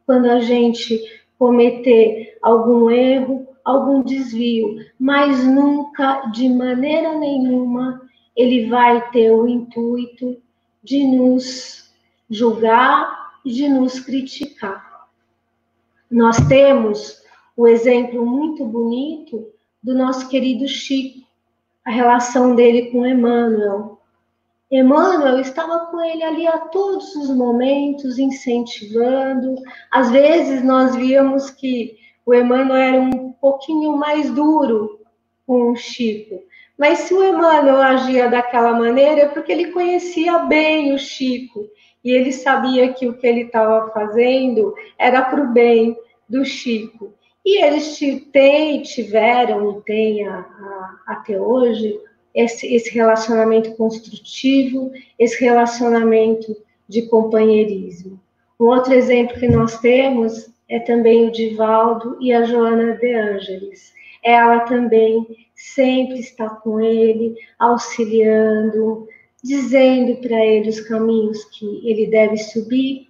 quando 0.06 0.26
a 0.26 0.40
gente 0.40 1.00
cometer 1.38 2.38
algum 2.42 2.90
erro, 2.90 3.48
algum 3.64 4.02
desvio, 4.02 4.76
mas 4.98 5.44
nunca, 5.44 6.26
de 6.26 6.48
maneira 6.48 7.18
nenhuma, 7.18 8.00
ele 8.36 8.66
vai 8.68 9.10
ter 9.10 9.30
o 9.30 9.46
intuito 9.46 10.40
de 10.82 11.04
nos 11.04 11.92
julgar 12.28 13.38
e 13.44 13.52
de 13.52 13.68
nos 13.68 14.00
criticar. 14.00 15.08
Nós 16.10 16.36
temos 16.48 17.22
o 17.56 17.66
exemplo 17.66 18.24
muito 18.24 18.64
bonito 18.64 19.48
do 19.82 19.94
nosso 19.94 20.28
querido 20.28 20.66
Chico, 20.66 21.23
a 21.84 21.90
relação 21.90 22.54
dele 22.54 22.90
com 22.90 23.06
Emmanuel. 23.06 24.00
Emmanuel 24.70 25.38
estava 25.38 25.86
com 25.86 26.00
ele 26.02 26.22
ali 26.22 26.46
a 26.46 26.58
todos 26.58 27.14
os 27.14 27.30
momentos, 27.30 28.18
incentivando. 28.18 29.54
Às 29.90 30.10
vezes 30.10 30.64
nós 30.64 30.96
víamos 30.96 31.50
que 31.50 31.96
o 32.24 32.34
Emmanuel 32.34 32.76
era 32.76 33.00
um 33.00 33.32
pouquinho 33.32 33.96
mais 33.96 34.30
duro 34.30 35.00
com 35.46 35.72
o 35.72 35.76
Chico. 35.76 36.42
Mas 36.76 37.00
se 37.00 37.14
o 37.14 37.22
Emmanuel 37.22 37.80
agia 37.80 38.28
daquela 38.28 38.72
maneira, 38.72 39.22
é 39.22 39.28
porque 39.28 39.52
ele 39.52 39.70
conhecia 39.70 40.38
bem 40.40 40.92
o 40.92 40.98
Chico 40.98 41.68
e 42.02 42.10
ele 42.10 42.32
sabia 42.32 42.92
que 42.92 43.06
o 43.06 43.16
que 43.16 43.26
ele 43.26 43.42
estava 43.42 43.90
fazendo 43.92 44.74
era 44.98 45.22
para 45.22 45.42
o 45.42 45.52
bem 45.52 45.96
do 46.28 46.44
Chico. 46.44 47.14
E 47.44 47.62
eles 47.62 47.98
têm, 48.32 48.82
tiveram 48.82 49.78
e 49.78 49.82
têm 49.82 50.26
a, 50.26 50.38
a, 50.38 51.00
até 51.06 51.38
hoje 51.38 52.00
esse, 52.34 52.74
esse 52.74 52.90
relacionamento 52.90 53.76
construtivo, 53.76 54.90
esse 55.18 55.42
relacionamento 55.44 56.56
de 56.88 57.02
companheirismo. 57.02 58.18
Um 58.58 58.66
outro 58.66 58.94
exemplo 58.94 59.38
que 59.38 59.48
nós 59.48 59.78
temos 59.80 60.50
é 60.68 60.78
também 60.78 61.28
o 61.28 61.32
Divaldo 61.32 62.16
e 62.20 62.32
a 62.32 62.44
Joana 62.44 62.96
de 62.96 63.14
Ângeles. 63.14 63.92
Ela 64.22 64.60
também 64.60 65.26
sempre 65.54 66.18
está 66.18 66.48
com 66.48 66.80
ele, 66.80 67.36
auxiliando, 67.58 69.06
dizendo 69.42 70.16
para 70.16 70.44
ele 70.44 70.70
os 70.70 70.80
caminhos 70.80 71.44
que 71.44 71.88
ele 71.88 72.06
deve 72.06 72.38
subir, 72.38 73.06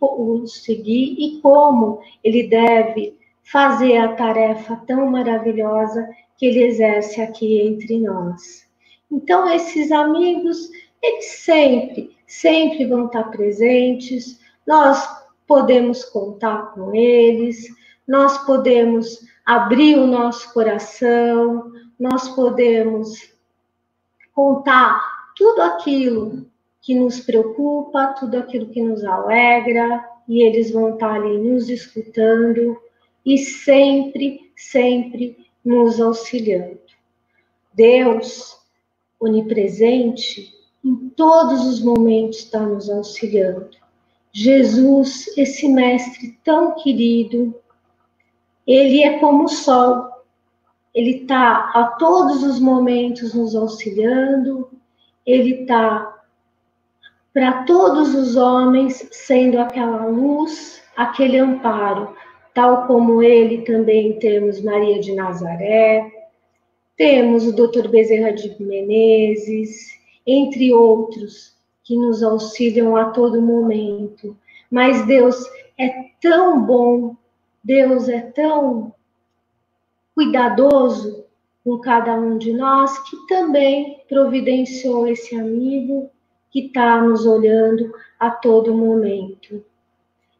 seguir 0.46 1.14
e 1.18 1.40
como 1.40 2.00
ele 2.22 2.48
deve 2.48 3.14
fazer 3.44 3.98
a 3.98 4.14
tarefa 4.14 4.76
tão 4.86 5.06
maravilhosa 5.10 6.08
que 6.36 6.46
ele 6.46 6.64
exerce 6.64 7.20
aqui 7.20 7.60
entre 7.60 8.00
nós. 8.00 8.66
Então, 9.10 9.48
esses 9.48 9.92
amigos, 9.92 10.70
eles 11.02 11.26
sempre, 11.26 12.16
sempre 12.26 12.86
vão 12.86 13.06
estar 13.06 13.24
presentes, 13.24 14.40
nós 14.66 15.06
podemos 15.46 16.04
contar 16.04 16.72
com 16.74 16.94
eles, 16.94 17.68
nós 18.08 18.38
podemos 18.46 19.20
abrir 19.44 19.98
o 19.98 20.06
nosso 20.06 20.52
coração, 20.52 21.70
nós 22.00 22.28
podemos 22.30 23.34
contar 24.34 25.00
tudo 25.36 25.60
aquilo 25.62 26.46
que 26.80 26.94
nos 26.94 27.20
preocupa, 27.20 28.14
tudo 28.18 28.38
aquilo 28.38 28.66
que 28.66 28.82
nos 28.82 29.04
alegra, 29.04 30.04
e 30.26 30.42
eles 30.42 30.72
vão 30.72 30.94
estar 30.94 31.14
ali 31.14 31.38
nos 31.38 31.68
escutando 31.68 32.78
e 33.25 33.38
sempre, 33.38 34.52
sempre 34.57 35.47
nos 35.64 36.00
auxiliando. 36.00 36.81
Deus, 37.73 38.59
onipresente, 39.19 40.52
em 40.85 41.09
todos 41.11 41.66
os 41.66 41.81
momentos 41.81 42.40
está 42.40 42.61
nos 42.61 42.90
auxiliando. 42.90 43.71
Jesus, 44.33 45.26
esse 45.38 45.69
mestre 45.69 46.38
tão 46.45 46.75
querido, 46.75 47.54
ele 48.66 49.02
é 49.02 49.19
como 49.19 49.45
o 49.45 49.49
sol. 49.49 50.12
Ele 50.95 51.23
está 51.23 51.71
a 51.75 51.97
todos 51.99 52.43
os 52.43 52.61
momentos 52.61 53.35
nos 53.35 53.54
auxiliando, 53.57 54.71
ele 55.26 55.62
está 55.62 56.14
para 57.33 57.64
todos 57.64 58.14
os 58.14 58.37
homens 58.37 59.09
sendo 59.11 59.59
aquela 59.59 60.07
luz, 60.07 60.81
aquele 60.97 61.38
amparo, 61.38 62.14
tal 62.54 62.87
como 62.87 63.23
ele 63.23 63.62
também 63.62 64.18
temos 64.18 64.62
Maria 64.62 65.00
de 65.00 65.12
Nazaré, 65.12 66.11
temos 66.96 67.44
o 67.46 67.52
Dr. 67.52 67.88
Bezerra 67.88 68.32
de 68.32 68.54
Menezes, 68.62 69.99
entre 70.25 70.73
outros, 70.73 71.56
que 71.82 71.96
nos 71.96 72.23
auxiliam 72.23 72.96
a 72.96 73.06
todo 73.06 73.42
momento. 73.42 74.37
Mas 74.70 75.04
Deus 75.06 75.44
é 75.76 75.88
tão 76.23 76.64
bom, 76.64 77.16
Deus 77.62 78.08
é 78.08 78.20
tão 78.20 78.94
cuidadoso 80.14 81.25
com 81.64 81.78
cada 81.78 82.14
um 82.14 82.38
de 82.38 82.52
nós 82.52 82.96
que 83.11 83.26
também 83.26 84.02
providenciou 84.08 85.08
esse 85.08 85.34
amigo 85.34 86.11
que 86.50 86.66
está 86.66 87.02
nos 87.02 87.26
olhando 87.26 87.92
a 88.20 88.30
todo 88.30 88.75
momento. 88.75 89.64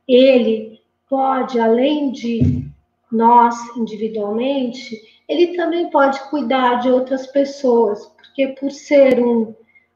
Ele 0.06 0.80
pode, 1.14 1.61
além 1.61 2.11
de 2.11 2.66
nós 3.12 3.54
individualmente, 3.76 5.00
ele 5.28 5.56
também 5.56 5.88
pode 5.88 6.18
cuidar 6.28 6.80
de 6.80 6.90
outras 6.90 7.25
pessoas, 7.28 8.04
porque 8.16 8.49
por 8.59 8.68
ser 8.73 9.25
um 9.25 9.54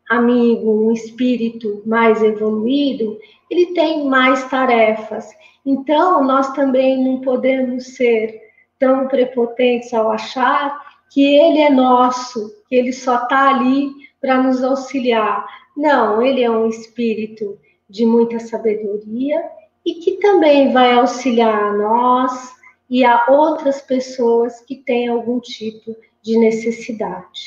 amigo, 0.09 0.87
um 0.87 0.93
espírito 0.93 1.83
mais 1.85 2.23
evoluído, 2.23 3.19
ele 3.51 3.75
tem 3.75 4.07
mais 4.07 4.49
tarefas. 4.49 5.29
Então, 5.67 6.23
nós 6.23 6.53
também 6.53 7.03
não 7.03 7.21
podemos 7.21 7.97
ser 7.97 8.41
tão 8.79 9.09
prepotentes 9.09 9.93
ao 9.93 10.13
achar 10.13 10.81
que 11.11 11.21
ele 11.21 11.59
é 11.59 11.69
nosso, 11.69 12.49
que 12.69 12.77
ele 12.77 12.93
só 12.93 13.25
está 13.25 13.57
ali 13.57 13.91
para 14.21 14.41
nos 14.41 14.63
auxiliar. 14.63 15.45
Não, 15.77 16.23
ele 16.23 16.45
é 16.45 16.51
um 16.51 16.69
espírito 16.69 17.59
de 17.91 18.07
muita 18.07 18.39
sabedoria 18.39 19.43
e 19.89 19.95
que 19.95 20.13
também 20.19 20.71
vai 20.71 20.93
auxiliar 20.93 21.65
a 21.65 21.73
nós 21.73 22.55
e 22.91 23.07
a 23.07 23.25
outras 23.31 23.81
pessoas 23.81 24.61
que 24.61 24.77
têm 24.77 25.09
algum 25.09 25.41
tipo 25.41 25.97
de 26.23 26.39
necessidade. 26.39 27.41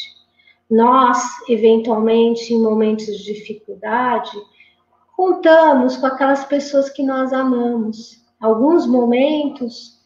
Nós, 0.67 1.19
eventualmente, 1.47 2.51
em 2.51 2.59
momentos 2.59 3.05
de 3.05 3.35
dificuldade, 3.35 4.31
contamos 5.15 5.97
com 5.97 6.07
aquelas 6.07 6.43
pessoas 6.45 6.89
que 6.89 7.03
nós 7.03 7.31
amamos. 7.31 8.25
Alguns 8.39 8.87
momentos 8.87 9.99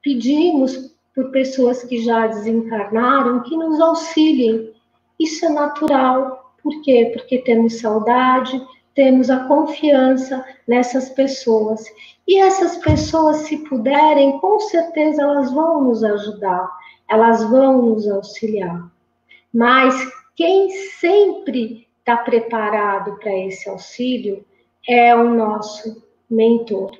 pedimos 0.00 0.94
por 1.12 1.32
pessoas 1.32 1.82
que 1.82 2.00
já 2.04 2.28
desencarnaram 2.28 3.42
que 3.42 3.56
nos 3.56 3.80
auxiliem. 3.80 4.72
Isso 5.18 5.44
é 5.46 5.48
natural. 5.48 6.54
Por 6.62 6.80
quê? 6.82 7.10
Porque 7.12 7.38
temos 7.38 7.80
saudade, 7.80 8.64
temos 8.94 9.30
a 9.30 9.44
confiança 9.44 10.44
nessas 10.66 11.08
pessoas. 11.10 11.84
E 12.26 12.38
essas 12.40 12.76
pessoas, 12.78 13.38
se 13.38 13.58
puderem, 13.68 14.38
com 14.38 14.60
certeza 14.60 15.22
elas 15.22 15.52
vão 15.52 15.82
nos 15.82 16.04
ajudar, 16.04 16.70
elas 17.08 17.42
vão 17.50 17.82
nos 17.82 18.08
auxiliar. 18.08 18.90
Mas 19.52 19.94
quem 20.34 20.70
sempre 20.70 21.86
está 21.98 22.16
preparado 22.16 23.16
para 23.18 23.36
esse 23.38 23.68
auxílio 23.68 24.44
é 24.88 25.14
o 25.14 25.34
nosso 25.34 26.02
mentor. 26.28 26.90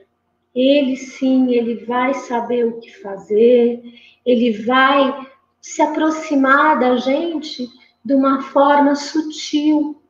Ele 0.55 0.96
sim, 0.96 1.52
ele 1.52 1.85
vai 1.87 2.12
saber 2.14 2.66
o 2.66 2.78
que 2.78 2.90
fazer, 3.00 3.83
ele 4.24 4.64
vai 4.64 5.26
se 5.61 5.81
aproximar 5.81 6.78
da 6.78 6.96
gente 6.96 7.68
de 8.05 8.14
uma 8.14 8.42
forma 8.42 8.94
sutil, 8.94 10.02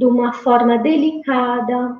de 0.00 0.06
uma 0.06 0.32
forma 0.32 0.78
delicada, 0.78 1.98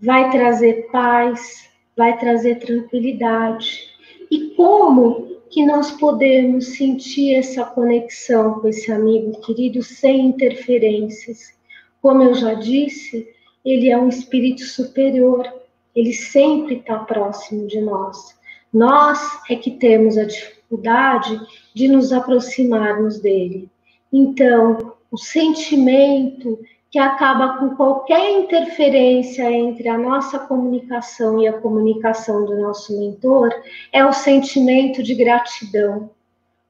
vai 0.00 0.32
trazer 0.32 0.88
paz, 0.90 1.70
vai 1.96 2.18
trazer 2.18 2.58
tranquilidade. 2.58 3.88
E 4.28 4.50
como 4.56 5.38
que 5.48 5.64
nós 5.64 5.92
podemos 5.92 6.76
sentir 6.76 7.36
essa 7.36 7.64
conexão 7.64 8.58
com 8.58 8.66
esse 8.66 8.90
amigo 8.90 9.40
querido 9.42 9.80
sem 9.80 10.26
interferências? 10.26 11.54
Como 12.02 12.20
eu 12.24 12.34
já 12.34 12.54
disse, 12.54 13.28
ele 13.64 13.90
é 13.90 13.96
um 13.96 14.08
espírito 14.08 14.64
superior, 14.64 15.48
ele 15.94 16.12
sempre 16.12 16.78
está 16.78 16.98
próximo 16.98 17.68
de 17.68 17.80
nós. 17.80 18.36
Nós 18.72 19.20
é 19.48 19.54
que 19.54 19.70
temos 19.70 20.18
a 20.18 20.24
dificuldade 20.24 21.40
de 21.76 21.86
nos 21.86 22.12
aproximarmos 22.12 23.20
dele. 23.20 23.70
Então, 24.12 24.94
o 25.12 25.16
sentimento 25.16 26.58
que 26.90 26.98
acaba 26.98 27.58
com 27.58 27.76
qualquer 27.76 28.30
interferência 28.30 29.50
entre 29.52 29.88
a 29.88 29.98
nossa 29.98 30.38
comunicação 30.38 31.40
e 31.40 31.46
a 31.46 31.60
comunicação 31.60 32.46
do 32.46 32.56
nosso 32.58 32.98
mentor 32.98 33.50
é 33.92 34.04
o 34.04 34.12
sentimento 34.12 35.02
de 35.02 35.14
gratidão. 35.14 36.10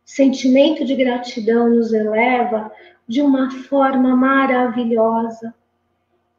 Sentimento 0.05 0.85
de 0.85 0.97
gratidão 0.97 1.71
nos 1.71 1.93
eleva 1.93 2.73
de 3.07 3.23
uma 3.23 3.51
forma 3.51 4.17
maravilhosa, 4.17 5.55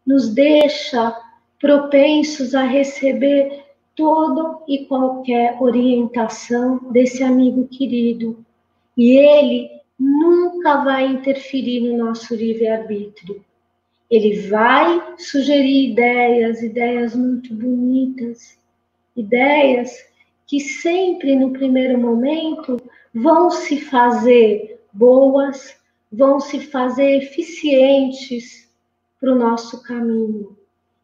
nos 0.06 0.28
deixa 0.28 1.16
propensos 1.60 2.54
a 2.54 2.64
receber 2.64 3.66
todo 3.96 4.62
e 4.68 4.86
qualquer 4.86 5.58
orientação 5.62 6.80
desse 6.92 7.24
amigo 7.24 7.68
querido. 7.68 8.46
E 8.98 9.18
ele 9.18 9.70
nunca 9.98 10.84
vai 10.84 11.06
interferir 11.08 11.82
no 11.82 12.06
nosso 12.06 12.36
livre-arbítrio 12.36 13.44
ele 14.10 14.48
vai 14.48 15.16
sugerir 15.18 15.92
ideias, 15.92 16.62
ideias 16.64 17.16
muito 17.16 17.54
bonitas, 17.54 18.58
ideias 19.16 19.92
que 20.48 20.60
sempre 20.60 21.36
no 21.36 21.52
primeiro 21.54 22.00
momento 22.00 22.82
vão 23.14 23.52
se 23.52 23.80
fazer 23.82 24.82
boas, 24.92 25.76
vão 26.12 26.40
se 26.40 26.60
fazer 26.60 27.18
eficientes 27.18 28.68
para 29.20 29.32
o 29.32 29.38
nosso 29.38 29.84
caminho. 29.84 30.58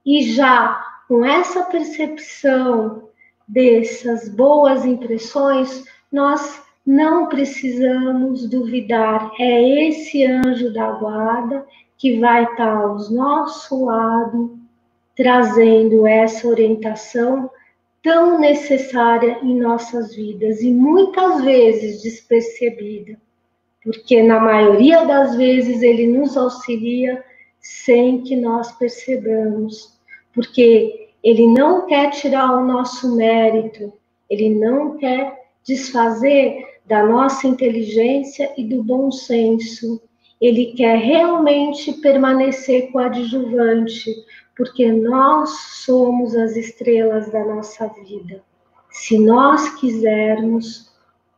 E 0.03 0.23
já 0.31 0.83
com 1.07 1.23
essa 1.23 1.63
percepção 1.65 3.09
dessas 3.47 4.27
boas 4.29 4.83
impressões, 4.85 5.85
nós 6.11 6.63
não 6.85 7.27
precisamos 7.27 8.49
duvidar. 8.49 9.31
É 9.39 9.87
esse 9.87 10.25
anjo 10.25 10.73
da 10.73 10.91
guarda, 10.91 11.65
que 12.05 12.19
vai 12.19 12.43
estar 12.43 12.71
ao 12.71 12.99
nosso 13.09 13.85
lado, 13.85 14.59
trazendo 15.15 16.05
essa 16.05 16.47
orientação 16.47 17.49
tão 18.03 18.39
necessária 18.39 19.39
em 19.41 19.59
nossas 19.59 20.13
vidas 20.13 20.61
e 20.61 20.71
muitas 20.71 21.43
vezes 21.43 22.03
despercebida, 22.03 23.19
porque 23.83 24.21
na 24.21 24.39
maioria 24.39 25.03
das 25.03 25.35
vezes 25.35 25.81
ele 25.81 26.05
nos 26.05 26.37
auxilia 26.37 27.25
sem 27.59 28.21
que 28.21 28.35
nós 28.35 28.71
percebamos, 28.73 29.97
porque 30.31 31.09
ele 31.23 31.47
não 31.47 31.87
quer 31.87 32.11
tirar 32.11 32.55
o 32.55 32.67
nosso 32.67 33.15
mérito, 33.15 33.91
ele 34.29 34.53
não 34.53 34.95
quer 34.97 35.49
desfazer 35.63 36.81
da 36.85 37.03
nossa 37.03 37.47
inteligência 37.47 38.53
e 38.55 38.63
do 38.63 38.83
bom 38.83 39.11
senso 39.11 39.99
ele 40.39 40.73
quer 40.73 40.97
realmente 40.97 41.93
permanecer 41.93 42.91
coadjuvante, 42.91 44.13
porque 44.55 44.91
nós 44.91 45.49
somos 45.85 46.35
as 46.35 46.55
estrelas 46.55 47.31
da 47.31 47.43
nossa 47.43 47.87
vida. 47.87 48.43
Se 48.89 49.17
nós 49.17 49.69
quisermos, 49.75 50.91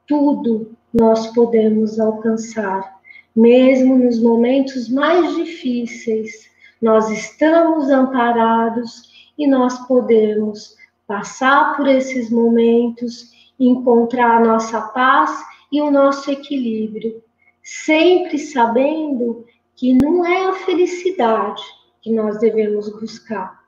tudo 0.08 0.76
nós 0.94 1.28
podemos 1.34 2.00
alcançar, 2.00 3.00
mesmo 3.36 3.98
nos 3.98 4.22
momentos 4.22 4.90
mais 4.90 5.36
difíceis. 5.36 6.50
Nós 6.82 7.10
estamos 7.10 7.90
amparados 7.90 9.32
e 9.38 9.48
nós 9.48 9.78
podemos 9.88 10.76
passar 11.08 11.76
por 11.76 11.88
esses 11.88 12.30
momentos, 12.30 13.32
encontrar 13.60 14.38
a 14.38 14.46
nossa 14.46 14.82
paz 14.82 15.32
e 15.72 15.82
o 15.82 15.92
nosso 15.92 16.32
equilíbrio, 16.32 17.24
sempre 17.68 18.40
sabendo 18.40 19.46
que 19.76 19.94
não 19.94 20.26
é 20.26 20.48
a 20.48 20.54
felicidade 20.54 21.62
que 22.02 22.10
nós 22.14 22.40
devemos 22.40 22.88
buscar. 22.88 23.62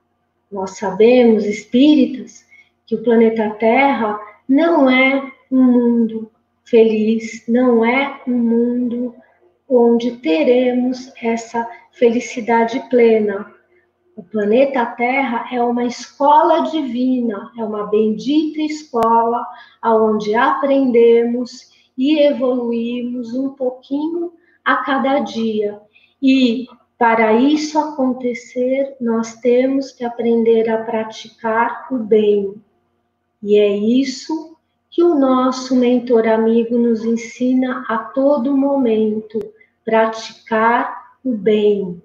Nós 0.50 0.78
sabemos, 0.78 1.44
espíritas, 1.44 2.46
que 2.86 2.96
o 2.96 3.04
planeta 3.04 3.50
Terra 3.60 4.18
não 4.48 4.90
é 4.90 5.30
um 5.52 5.64
mundo 5.64 6.32
feliz, 6.64 7.44
não 7.46 7.84
é 7.84 8.22
um 8.26 8.38
mundo 8.38 9.16
onde 9.68 10.12
teremos 10.12 11.12
essa 11.22 11.70
felicidade 11.92 12.80
plena. 12.90 13.54
O 14.16 14.24
planeta 14.24 14.86
Terra 14.86 15.50
é 15.52 15.62
uma 15.62 15.84
escola 15.84 16.72
divina, 16.72 17.52
é 17.58 17.64
uma 17.66 17.88
bendita 17.88 18.62
escola 18.62 19.46
onde 19.84 20.34
aprendemos 20.36 21.70
e 22.00 22.18
evoluímos 22.18 23.34
um 23.34 23.50
pouquinho 23.50 24.32
a 24.64 24.78
cada 24.78 25.20
dia. 25.20 25.82
E 26.24 26.66
para 26.98 27.34
isso 27.34 27.78
acontecer, 27.78 28.96
nós 29.02 29.36
temos 29.36 29.92
que 29.92 30.06
aprender 30.06 30.70
a 30.70 30.78
praticar 30.78 31.88
o 31.92 31.98
bem. 31.98 32.56
E 33.44 33.58
é 33.58 33.76
isso 33.76 34.58
que 34.90 35.04
o 35.04 35.14
nosso 35.16 35.76
mentor 35.76 36.26
amigo 36.26 36.78
nos 36.78 37.04
ensina 37.04 37.84
a 37.90 37.98
todo 37.98 38.56
momento: 38.56 39.38
praticar 39.84 41.18
o 41.24 41.34
bem. 41.34 42.02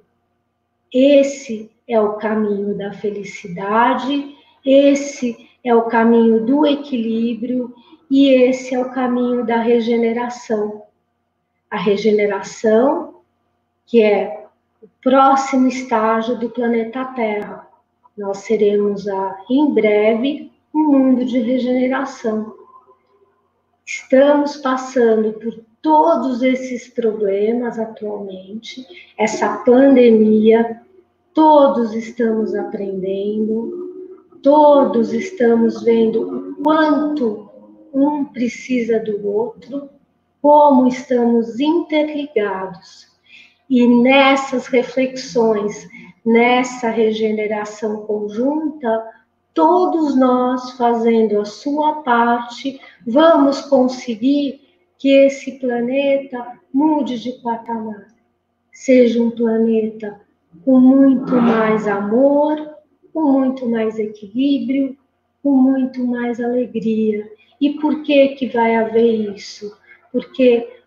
Esse 0.93 1.71
é 1.87 2.01
o 2.01 2.15
caminho 2.15 2.77
da 2.77 2.93
felicidade, 2.93 4.35
esse 4.65 5.49
é 5.63 5.73
o 5.73 5.83
caminho 5.83 6.45
do 6.45 6.67
equilíbrio 6.67 7.73
e 8.11 8.29
esse 8.29 8.75
é 8.75 8.81
o 8.81 8.91
caminho 8.91 9.45
da 9.45 9.57
regeneração. 9.57 10.83
A 11.71 11.77
regeneração, 11.77 13.21
que 13.87 14.03
é 14.03 14.47
o 14.83 14.89
próximo 15.03 15.67
estágio 15.69 16.39
do 16.39 16.51
planeta 16.51 17.05
Terra. 17.07 17.69
Nós 18.17 18.39
seremos 18.39 19.09
a, 19.09 19.39
em 19.51 19.73
breve 19.73 20.53
um 20.73 20.85
mundo 20.85 21.25
de 21.25 21.41
regeneração. 21.41 22.55
Estamos 23.85 24.57
passando 24.57 25.33
por 25.35 25.61
todos 25.83 26.43
esses 26.43 26.89
problemas 26.89 27.79
atualmente, 27.79 28.87
essa 29.19 29.59
pandemia, 29.59 30.81
todos 31.35 31.93
estamos 31.95 32.55
aprendendo, 32.55 34.17
todos 34.43 35.13
estamos 35.13 35.83
vendo 35.83 36.55
o 36.59 36.63
quanto 36.63 37.44
um 37.95 38.25
precisa 38.25 38.99
do 38.99 39.27
outro, 39.27 39.89
como 40.43 40.89
estamos 40.89 41.61
interligados. 41.61 43.07
E 43.71 43.87
nessas 43.87 44.67
reflexões, 44.67 45.89
nessa 46.27 46.91
regeneração 46.91 48.05
conjunta, 48.05 49.09
todos 49.55 50.17
nós 50.17 50.73
fazendo 50.73 51.41
a 51.41 51.45
sua 51.45 52.03
parte, 52.03 52.81
vamos 53.07 53.61
conseguir 53.63 54.61
que 54.99 55.09
esse 55.09 55.59
planeta 55.59 56.61
mude 56.73 57.19
de 57.21 57.33
patamar. 57.43 58.09
Seja 58.73 59.23
um 59.23 59.31
planeta 59.31 60.21
com 60.65 60.81
muito 60.81 61.33
mais 61.33 61.87
amor, 61.87 62.75
com 63.13 63.23
muito 63.23 63.69
mais 63.69 63.99
equilíbrio, 63.99 64.97
com 65.45 65.53
muito 65.53 66.05
mais 66.07 66.41
alegria. 66.41 67.31
E 67.61 67.75
por 67.75 68.03
que 68.03 68.29
que 68.29 68.49
vai 68.49 68.75
haver 68.75 69.37
isso? 69.37 69.77
Porque 70.11 70.81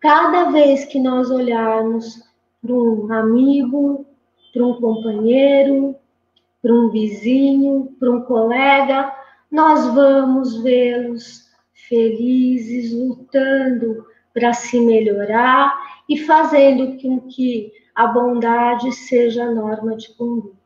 cada 0.00 0.50
vez 0.50 0.84
que 0.84 0.98
nós 0.98 1.30
olharmos 1.30 2.20
para 2.60 2.74
um 2.74 3.12
amigo, 3.12 4.04
para 4.52 4.66
um 4.66 4.74
companheiro, 4.80 5.94
para 6.60 6.74
um 6.74 6.90
vizinho, 6.90 7.94
para 8.00 8.10
um 8.10 8.22
colega, 8.22 9.14
nós 9.50 9.86
vamos 9.94 10.60
vê-los 10.62 11.44
felizes, 11.88 12.92
lutando 12.92 14.04
para 14.32 14.52
se 14.52 14.80
melhorar 14.80 15.72
e 16.08 16.18
fazendo 16.18 17.00
com 17.00 17.20
que 17.20 17.72
a 17.94 18.08
bondade 18.08 18.90
seja 18.92 19.44
a 19.44 19.54
norma 19.54 19.94
de 19.96 20.12
conduta. 20.14 20.56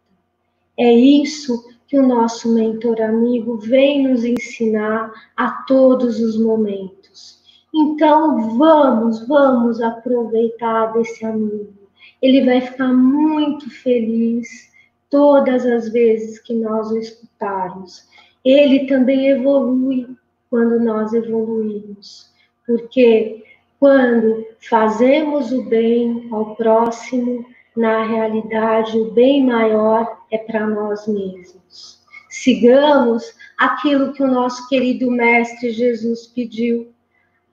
É 0.78 0.90
isso 0.90 1.77
que 1.88 1.98
o 1.98 2.06
nosso 2.06 2.54
mentor 2.54 3.00
amigo 3.00 3.56
vem 3.56 4.06
nos 4.06 4.22
ensinar 4.24 5.10
a 5.34 5.50
todos 5.66 6.20
os 6.20 6.38
momentos. 6.38 7.38
Então, 7.74 8.56
vamos, 8.58 9.26
vamos 9.26 9.80
aproveitar 9.80 10.92
desse 10.92 11.24
amigo. 11.24 11.72
Ele 12.20 12.44
vai 12.44 12.60
ficar 12.60 12.92
muito 12.92 13.70
feliz 13.70 14.70
todas 15.08 15.64
as 15.64 15.88
vezes 15.90 16.38
que 16.38 16.52
nós 16.52 16.90
o 16.90 16.98
escutarmos. 16.98 18.06
Ele 18.44 18.86
também 18.86 19.28
evolui 19.28 20.08
quando 20.50 20.78
nós 20.80 21.12
evoluímos, 21.12 22.30
porque 22.66 23.44
quando 23.78 24.46
fazemos 24.68 25.52
o 25.52 25.62
bem 25.64 26.28
ao 26.32 26.56
próximo, 26.56 27.46
na 27.78 28.04
realidade 28.04 28.98
o 28.98 29.12
bem 29.12 29.46
maior 29.46 30.18
é 30.32 30.36
para 30.36 30.66
nós 30.66 31.06
mesmos. 31.06 32.02
Sigamos 32.28 33.32
aquilo 33.56 34.12
que 34.12 34.22
o 34.22 34.26
nosso 34.26 34.68
querido 34.68 35.08
Mestre 35.10 35.70
Jesus 35.70 36.26
pediu: 36.26 36.92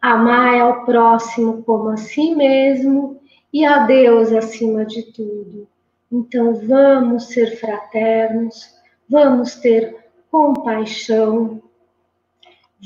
amar 0.01 0.59
ao 0.59 0.83
próximo 0.83 1.61
como 1.61 1.89
a 1.89 1.97
si 1.97 2.33
mesmo 2.33 3.21
e 3.53 3.63
a 3.63 3.85
Deus 3.85 4.33
acima 4.33 4.83
de 4.83 5.03
tudo. 5.11 5.67
Então, 6.11 6.55
vamos 6.55 7.27
ser 7.27 7.57
fraternos, 7.57 8.73
vamos 9.07 9.55
ter 9.55 10.09
compaixão, 10.31 11.61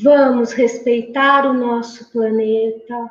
vamos 0.03 0.51
respeitar 0.51 1.45
o 1.45 1.53
nosso 1.53 2.11
planeta, 2.11 3.09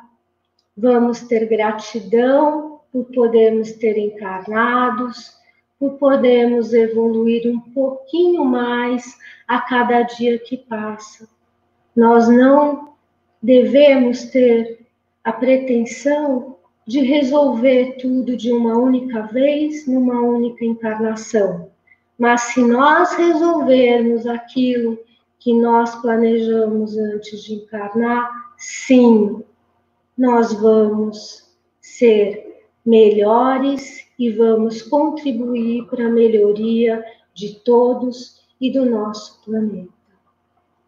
vamos 0.77 1.21
ter 1.21 1.47
gratidão 1.47 2.68
por 2.91 3.05
podermos 3.05 3.73
ter 3.73 3.97
encarnados, 3.97 5.37
por 5.79 5.93
podermos 5.93 6.73
evoluir 6.73 7.47
um 7.47 7.59
pouquinho 7.59 8.43
mais 8.43 9.17
a 9.47 9.61
cada 9.61 10.03
dia 10.03 10.37
que 10.37 10.57
passa. 10.57 11.27
Nós 11.95 12.27
não 12.27 12.93
devemos 13.41 14.23
ter 14.25 14.79
a 15.23 15.31
pretensão 15.31 16.57
de 16.85 16.99
resolver 17.01 17.97
tudo 18.01 18.35
de 18.35 18.51
uma 18.51 18.77
única 18.77 19.21
vez, 19.23 19.87
numa 19.87 20.21
única 20.21 20.65
encarnação. 20.65 21.69
Mas 22.17 22.41
se 22.41 22.61
nós 22.61 23.13
resolvermos 23.13 24.25
aquilo 24.27 24.99
que 25.39 25.53
nós 25.53 25.95
planejamos 26.01 26.97
antes 26.97 27.43
de 27.43 27.53
encarnar, 27.53 28.29
sim, 28.57 29.41
nós 30.17 30.51
vamos 30.51 31.49
ser 31.79 32.48
melhores 32.85 34.07
e 34.17 34.31
vamos 34.31 34.81
contribuir 34.81 35.85
para 35.87 36.07
a 36.07 36.11
melhoria 36.11 37.03
de 37.33 37.55
todos 37.59 38.41
e 38.59 38.71
do 38.71 38.85
nosso 38.85 39.41
planeta. 39.43 39.89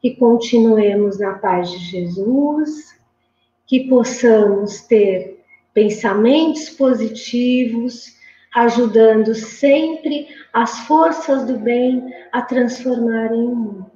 Que 0.01 0.15
continuemos 0.15 1.19
na 1.19 1.33
paz 1.33 1.71
de 1.71 1.77
Jesus, 1.77 2.99
que 3.67 3.87
possamos 3.87 4.81
ter 4.81 5.41
pensamentos 5.73 6.69
positivos, 6.69 8.15
ajudando 8.53 9.33
sempre 9.33 10.27
as 10.51 10.79
forças 10.81 11.45
do 11.45 11.57
bem 11.57 12.03
a 12.31 12.41
transformarem 12.41 13.47
o 13.47 13.55
mundo. 13.55 13.91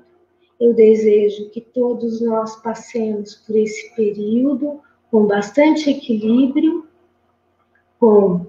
Eu 0.60 0.74
desejo 0.74 1.50
que 1.50 1.60
todos 1.60 2.22
nós 2.22 2.56
passemos 2.62 3.36
por 3.36 3.58
esse 3.58 3.94
período 3.96 4.80
com 5.12 5.26
bastante 5.26 5.90
equilíbrio, 5.90 6.88
com 8.06 8.46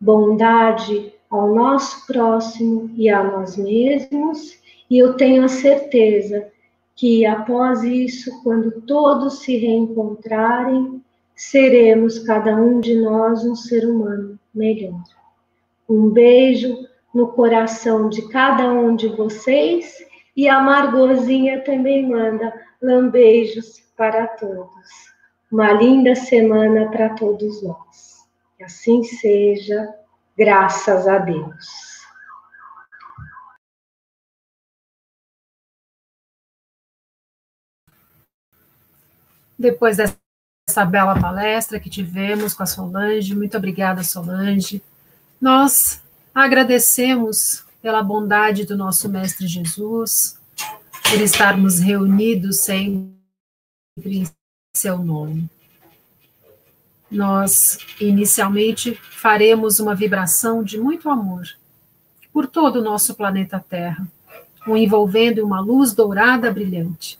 bondade 0.00 1.12
ao 1.28 1.54
nosso 1.54 2.06
próximo 2.06 2.90
e 2.96 3.10
a 3.10 3.22
nós 3.22 3.54
mesmos, 3.54 4.58
e 4.88 4.96
eu 4.96 5.18
tenho 5.18 5.44
a 5.44 5.48
certeza 5.48 6.48
que 6.94 7.26
após 7.26 7.82
isso, 7.82 8.42
quando 8.42 8.80
todos 8.86 9.40
se 9.40 9.54
reencontrarem, 9.58 11.04
seremos 11.34 12.20
cada 12.20 12.56
um 12.56 12.80
de 12.80 12.98
nós 12.98 13.44
um 13.44 13.54
ser 13.54 13.86
humano 13.86 14.38
melhor. 14.54 15.04
Um 15.86 16.08
beijo 16.08 16.74
no 17.12 17.28
coração 17.28 18.08
de 18.08 18.26
cada 18.30 18.66
um 18.72 18.96
de 18.96 19.08
vocês 19.08 19.94
E 20.34 20.48
a 20.48 20.58
Margorzinha 20.58 21.60
também 21.64 22.08
manda 22.08 22.50
lambeijos 22.80 23.78
para 23.94 24.26
todos. 24.26 24.88
Uma 25.52 25.72
linda 25.72 26.14
semana 26.14 26.90
para 26.90 27.10
todos 27.10 27.62
nós. 27.62 28.15
Que 28.56 28.64
assim 28.64 29.02
seja, 29.04 29.94
graças 30.36 31.06
a 31.06 31.18
Deus. 31.18 31.96
Depois 39.58 39.96
dessa 39.96 40.84
bela 40.84 41.18
palestra 41.20 41.80
que 41.80 41.88
tivemos 41.88 42.52
com 42.54 42.62
a 42.62 42.66
Solange, 42.66 43.34
muito 43.34 43.56
obrigada, 43.56 44.02
Solange. 44.02 44.82
Nós 45.40 46.02
agradecemos 46.34 47.64
pela 47.80 48.02
bondade 48.02 48.64
do 48.64 48.76
nosso 48.76 49.08
Mestre 49.08 49.46
Jesus, 49.46 50.38
por 51.08 51.20
estarmos 51.20 51.78
reunidos 51.78 52.60
sempre 52.60 53.14
em 54.04 54.26
seu 54.76 54.98
nome. 54.98 55.48
Nós, 57.10 57.78
inicialmente, 58.00 58.98
faremos 59.10 59.78
uma 59.78 59.94
vibração 59.94 60.62
de 60.62 60.78
muito 60.78 61.08
amor 61.08 61.46
por 62.32 62.46
todo 62.46 62.80
o 62.80 62.82
nosso 62.82 63.14
planeta 63.14 63.64
Terra, 63.66 64.06
o 64.66 64.76
envolvendo 64.76 65.38
em 65.38 65.44
uma 65.44 65.60
luz 65.60 65.94
dourada 65.94 66.50
brilhante. 66.52 67.18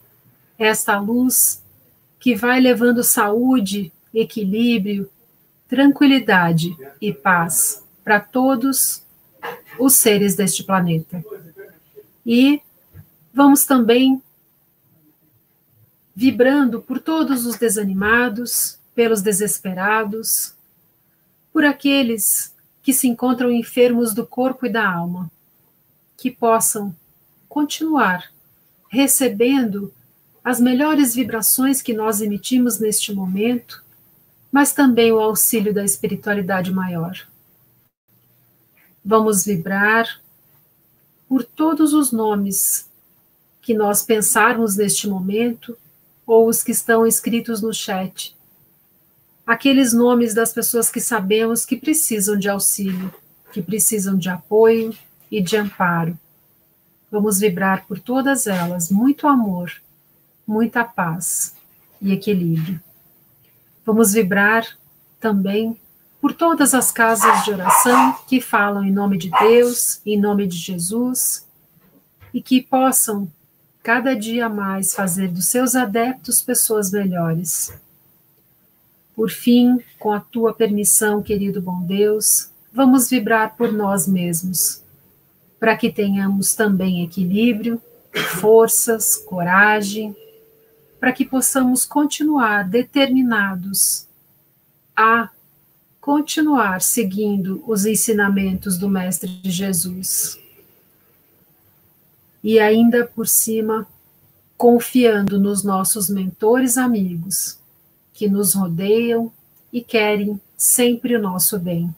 Esta 0.59 0.99
luz 0.99 1.63
que 2.19 2.35
vai 2.35 2.61
levando 2.61 3.05
saúde, 3.05 3.93
equilíbrio, 4.13 5.09
tranquilidade 5.69 6.77
e 7.01 7.13
paz 7.13 7.85
para 8.03 8.21
todos 8.21 9.03
os 9.79 9.95
seres 9.95 10.35
deste 10.35 10.65
planeta. 10.65 11.25
E 12.25 12.61
vamos 13.33 13.65
também 13.65 14.23
vibrando 16.15 16.81
por 16.81 16.99
todos 16.99 17.47
os 17.47 17.57
desanimados, 17.57 18.79
pelos 18.97 19.21
desesperados, 19.21 20.55
por 21.53 21.65
aqueles 21.65 22.53
que 22.83 22.95
se 22.95 23.07
encontram 23.07 23.53
enfermos 23.53 24.15
do 24.15 24.27
corpo 24.27 24.65
e 24.65 24.71
da 24.71 24.91
alma, 24.91 25.31
que 26.17 26.31
possam 26.31 26.97
continuar 27.47 28.33
recebendo 28.89 29.93
as 30.43 30.61
melhores 30.61 31.15
vibrações 31.15 31.83
que 31.83 31.93
nós 31.93 32.23
emitimos 32.23 32.79
neste 32.79 33.13
momento, 33.13 33.85
mas 34.51 34.73
também 34.73 35.13
o 35.13 35.21
auxílio 35.21 35.75
da 35.75 35.85
espiritualidade 35.85 36.73
maior. 36.73 37.29
Vamos 39.05 39.45
vibrar 39.45 40.23
por 41.29 41.45
todos 41.45 41.93
os 41.93 42.13
nomes 42.13 42.89
que 43.61 43.75
nós 43.75 44.03
pensarmos 44.03 44.77
neste 44.77 45.07
momento 45.09 45.77
ou 46.27 46.49
os 46.49 46.63
que 46.63 46.73
estão 46.73 47.07
escritos 47.07 47.61
no 47.61 47.75
chat. 47.75 48.36
Aqueles 49.47 49.93
nomes 49.93 50.35
das 50.35 50.53
pessoas 50.53 50.91
que 50.91 51.01
sabemos 51.01 51.65
que 51.65 51.77
precisam 51.77 52.37
de 52.37 52.49
auxílio, 52.49 53.15
que 53.53 53.63
precisam 53.63 54.17
de 54.19 54.29
apoio 54.29 54.93
e 55.31 55.41
de 55.41 55.57
amparo. 55.57 56.19
Vamos 57.11 57.39
vibrar 57.39 57.87
por 57.87 58.01
todas 58.01 58.47
elas, 58.47 58.91
muito 58.91 59.27
amor 59.29 59.71
muita 60.47 60.85
paz 60.85 61.55
e 62.01 62.13
equilíbrio. 62.13 62.81
Vamos 63.85 64.13
vibrar 64.13 64.65
também 65.19 65.79
por 66.21 66.33
todas 66.33 66.73
as 66.73 66.93
casas 66.93 67.45
de 67.45 67.51
oração 67.51 68.17
que 68.29 68.41
falam 68.41 68.85
em 68.85 68.93
nome 68.93 69.19
de 69.19 69.31
Deus, 69.31 70.01
em 70.07 70.19
nome 70.19 70.47
de 70.47 70.57
Jesus, 70.57 71.47
e 72.33 72.41
que 72.41 72.63
possam 72.63 73.31
cada 73.83 74.15
dia 74.15 74.49
mais 74.49 74.95
fazer 74.95 75.29
dos 75.29 75.47
seus 75.47 75.75
adeptos 75.75 76.43
pessoas 76.43 76.91
melhores. 76.91 77.73
Por 79.17 79.31
fim, 79.31 79.83
com 79.99 80.13
a 80.13 80.21
tua 80.21 80.53
permissão, 80.53 81.23
querido 81.23 81.63
bom 81.63 81.81
Deus, 81.81 82.51
vamos 82.71 83.09
vibrar 83.09 83.57
por 83.57 83.73
nós 83.73 84.07
mesmos, 84.07 84.83
para 85.59 85.75
que 85.75 85.91
tenhamos 85.91 86.55
também 86.55 87.03
equilíbrio, 87.03 87.81
forças, 88.39 89.17
coragem, 89.17 90.15
para 91.01 91.13
que 91.13 91.25
possamos 91.25 91.87
continuar 91.87 92.69
determinados 92.69 94.07
a 94.95 95.31
continuar 95.99 96.83
seguindo 96.83 97.65
os 97.67 97.87
ensinamentos 97.87 98.77
do 98.77 98.87
Mestre 98.87 99.41
Jesus. 99.45 100.39
E 102.45 102.61
ainda 102.61 103.07
por 103.07 103.27
cima, 103.27 103.87
confiando 104.59 105.41
nos 105.41 105.65
nossos 105.65 106.11
mentores 106.11 106.77
amigos, 106.77 107.59
que 108.17 108.29
nos 108.29 108.55
rodeiam 108.55 109.31
e 109.73 109.81
querem 109.81 110.41
sempre 110.57 111.15
o 111.15 111.23
nosso 111.23 111.59
bem. 111.59 111.95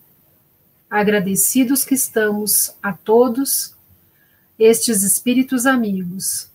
Agradecidos 0.90 1.84
que 1.84 1.94
estamos 1.94 2.74
a 2.82 2.92
todos 2.92 3.74
estes 4.58 5.02
espíritos 5.02 5.64
amigos 5.64 6.50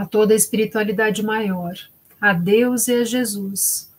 a 0.00 0.06
toda 0.06 0.32
a 0.32 0.36
espiritualidade 0.36 1.22
maior, 1.22 1.74
a 2.18 2.32
Deus 2.32 2.88
e 2.88 2.94
a 2.94 3.04
Jesus. 3.04 3.90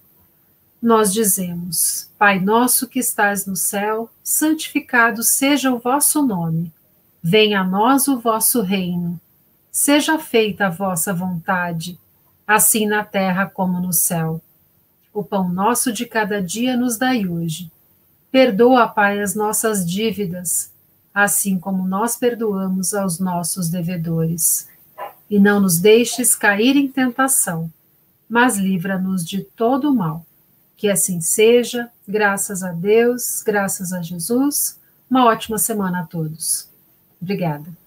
Nós 0.82 1.14
dizemos: 1.14 2.10
Pai 2.18 2.40
nosso 2.40 2.88
que 2.88 2.98
estás 2.98 3.46
no 3.46 3.56
céu, 3.56 4.10
santificado 4.24 5.22
seja 5.22 5.72
o 5.72 5.78
vosso 5.78 6.26
nome. 6.26 6.74
Venha 7.22 7.62
a 7.62 7.64
nós 7.64 8.08
o 8.08 8.20
vosso 8.20 8.62
reino. 8.62 9.22
Seja 9.72 10.18
feita 10.18 10.66
a 10.66 10.70
vossa 10.72 11.14
vontade, 11.14 12.00
assim 12.48 12.88
na 12.88 13.04
terra 13.04 13.46
como 13.46 13.80
no 13.80 13.94
céu. 13.94 14.42
O 15.14 15.24
pão 15.24 15.50
nosso 15.50 15.92
de 15.92 16.06
cada 16.06 16.42
dia 16.42 16.78
nos 16.78 16.98
dai 16.98 17.26
hoje. 17.26 17.72
Perdoa, 18.32 18.88
Pai, 18.88 19.22
as 19.22 19.36
nossas 19.36 19.86
dívidas, 19.86 20.72
assim 21.14 21.60
como 21.60 21.86
nós 21.86 22.16
perdoamos 22.16 22.94
aos 22.94 23.20
nossos 23.20 23.70
devedores 23.70 24.70
e 25.30 25.40
não 25.40 25.60
nos 25.60 25.80
deixes 25.80 26.36
cair 26.36 26.76
em 26.76 26.88
tentação, 26.88 27.72
mas 28.28 28.58
livra-nos 28.58 29.26
de 29.26 29.42
todo 29.42 29.90
o 29.90 29.96
mal. 29.96 30.26
Que 30.78 30.90
assim 30.90 31.22
seja, 31.22 31.90
graças 32.08 32.64
a 32.64 32.72
Deus, 32.72 33.42
graças 33.46 33.94
a 33.94 34.02
Jesus. 34.02 34.80
Uma 35.10 35.26
ótima 35.26 35.58
semana 35.58 36.02
a 36.02 36.04
todos. 36.06 36.70
Obrigada. 37.22 37.81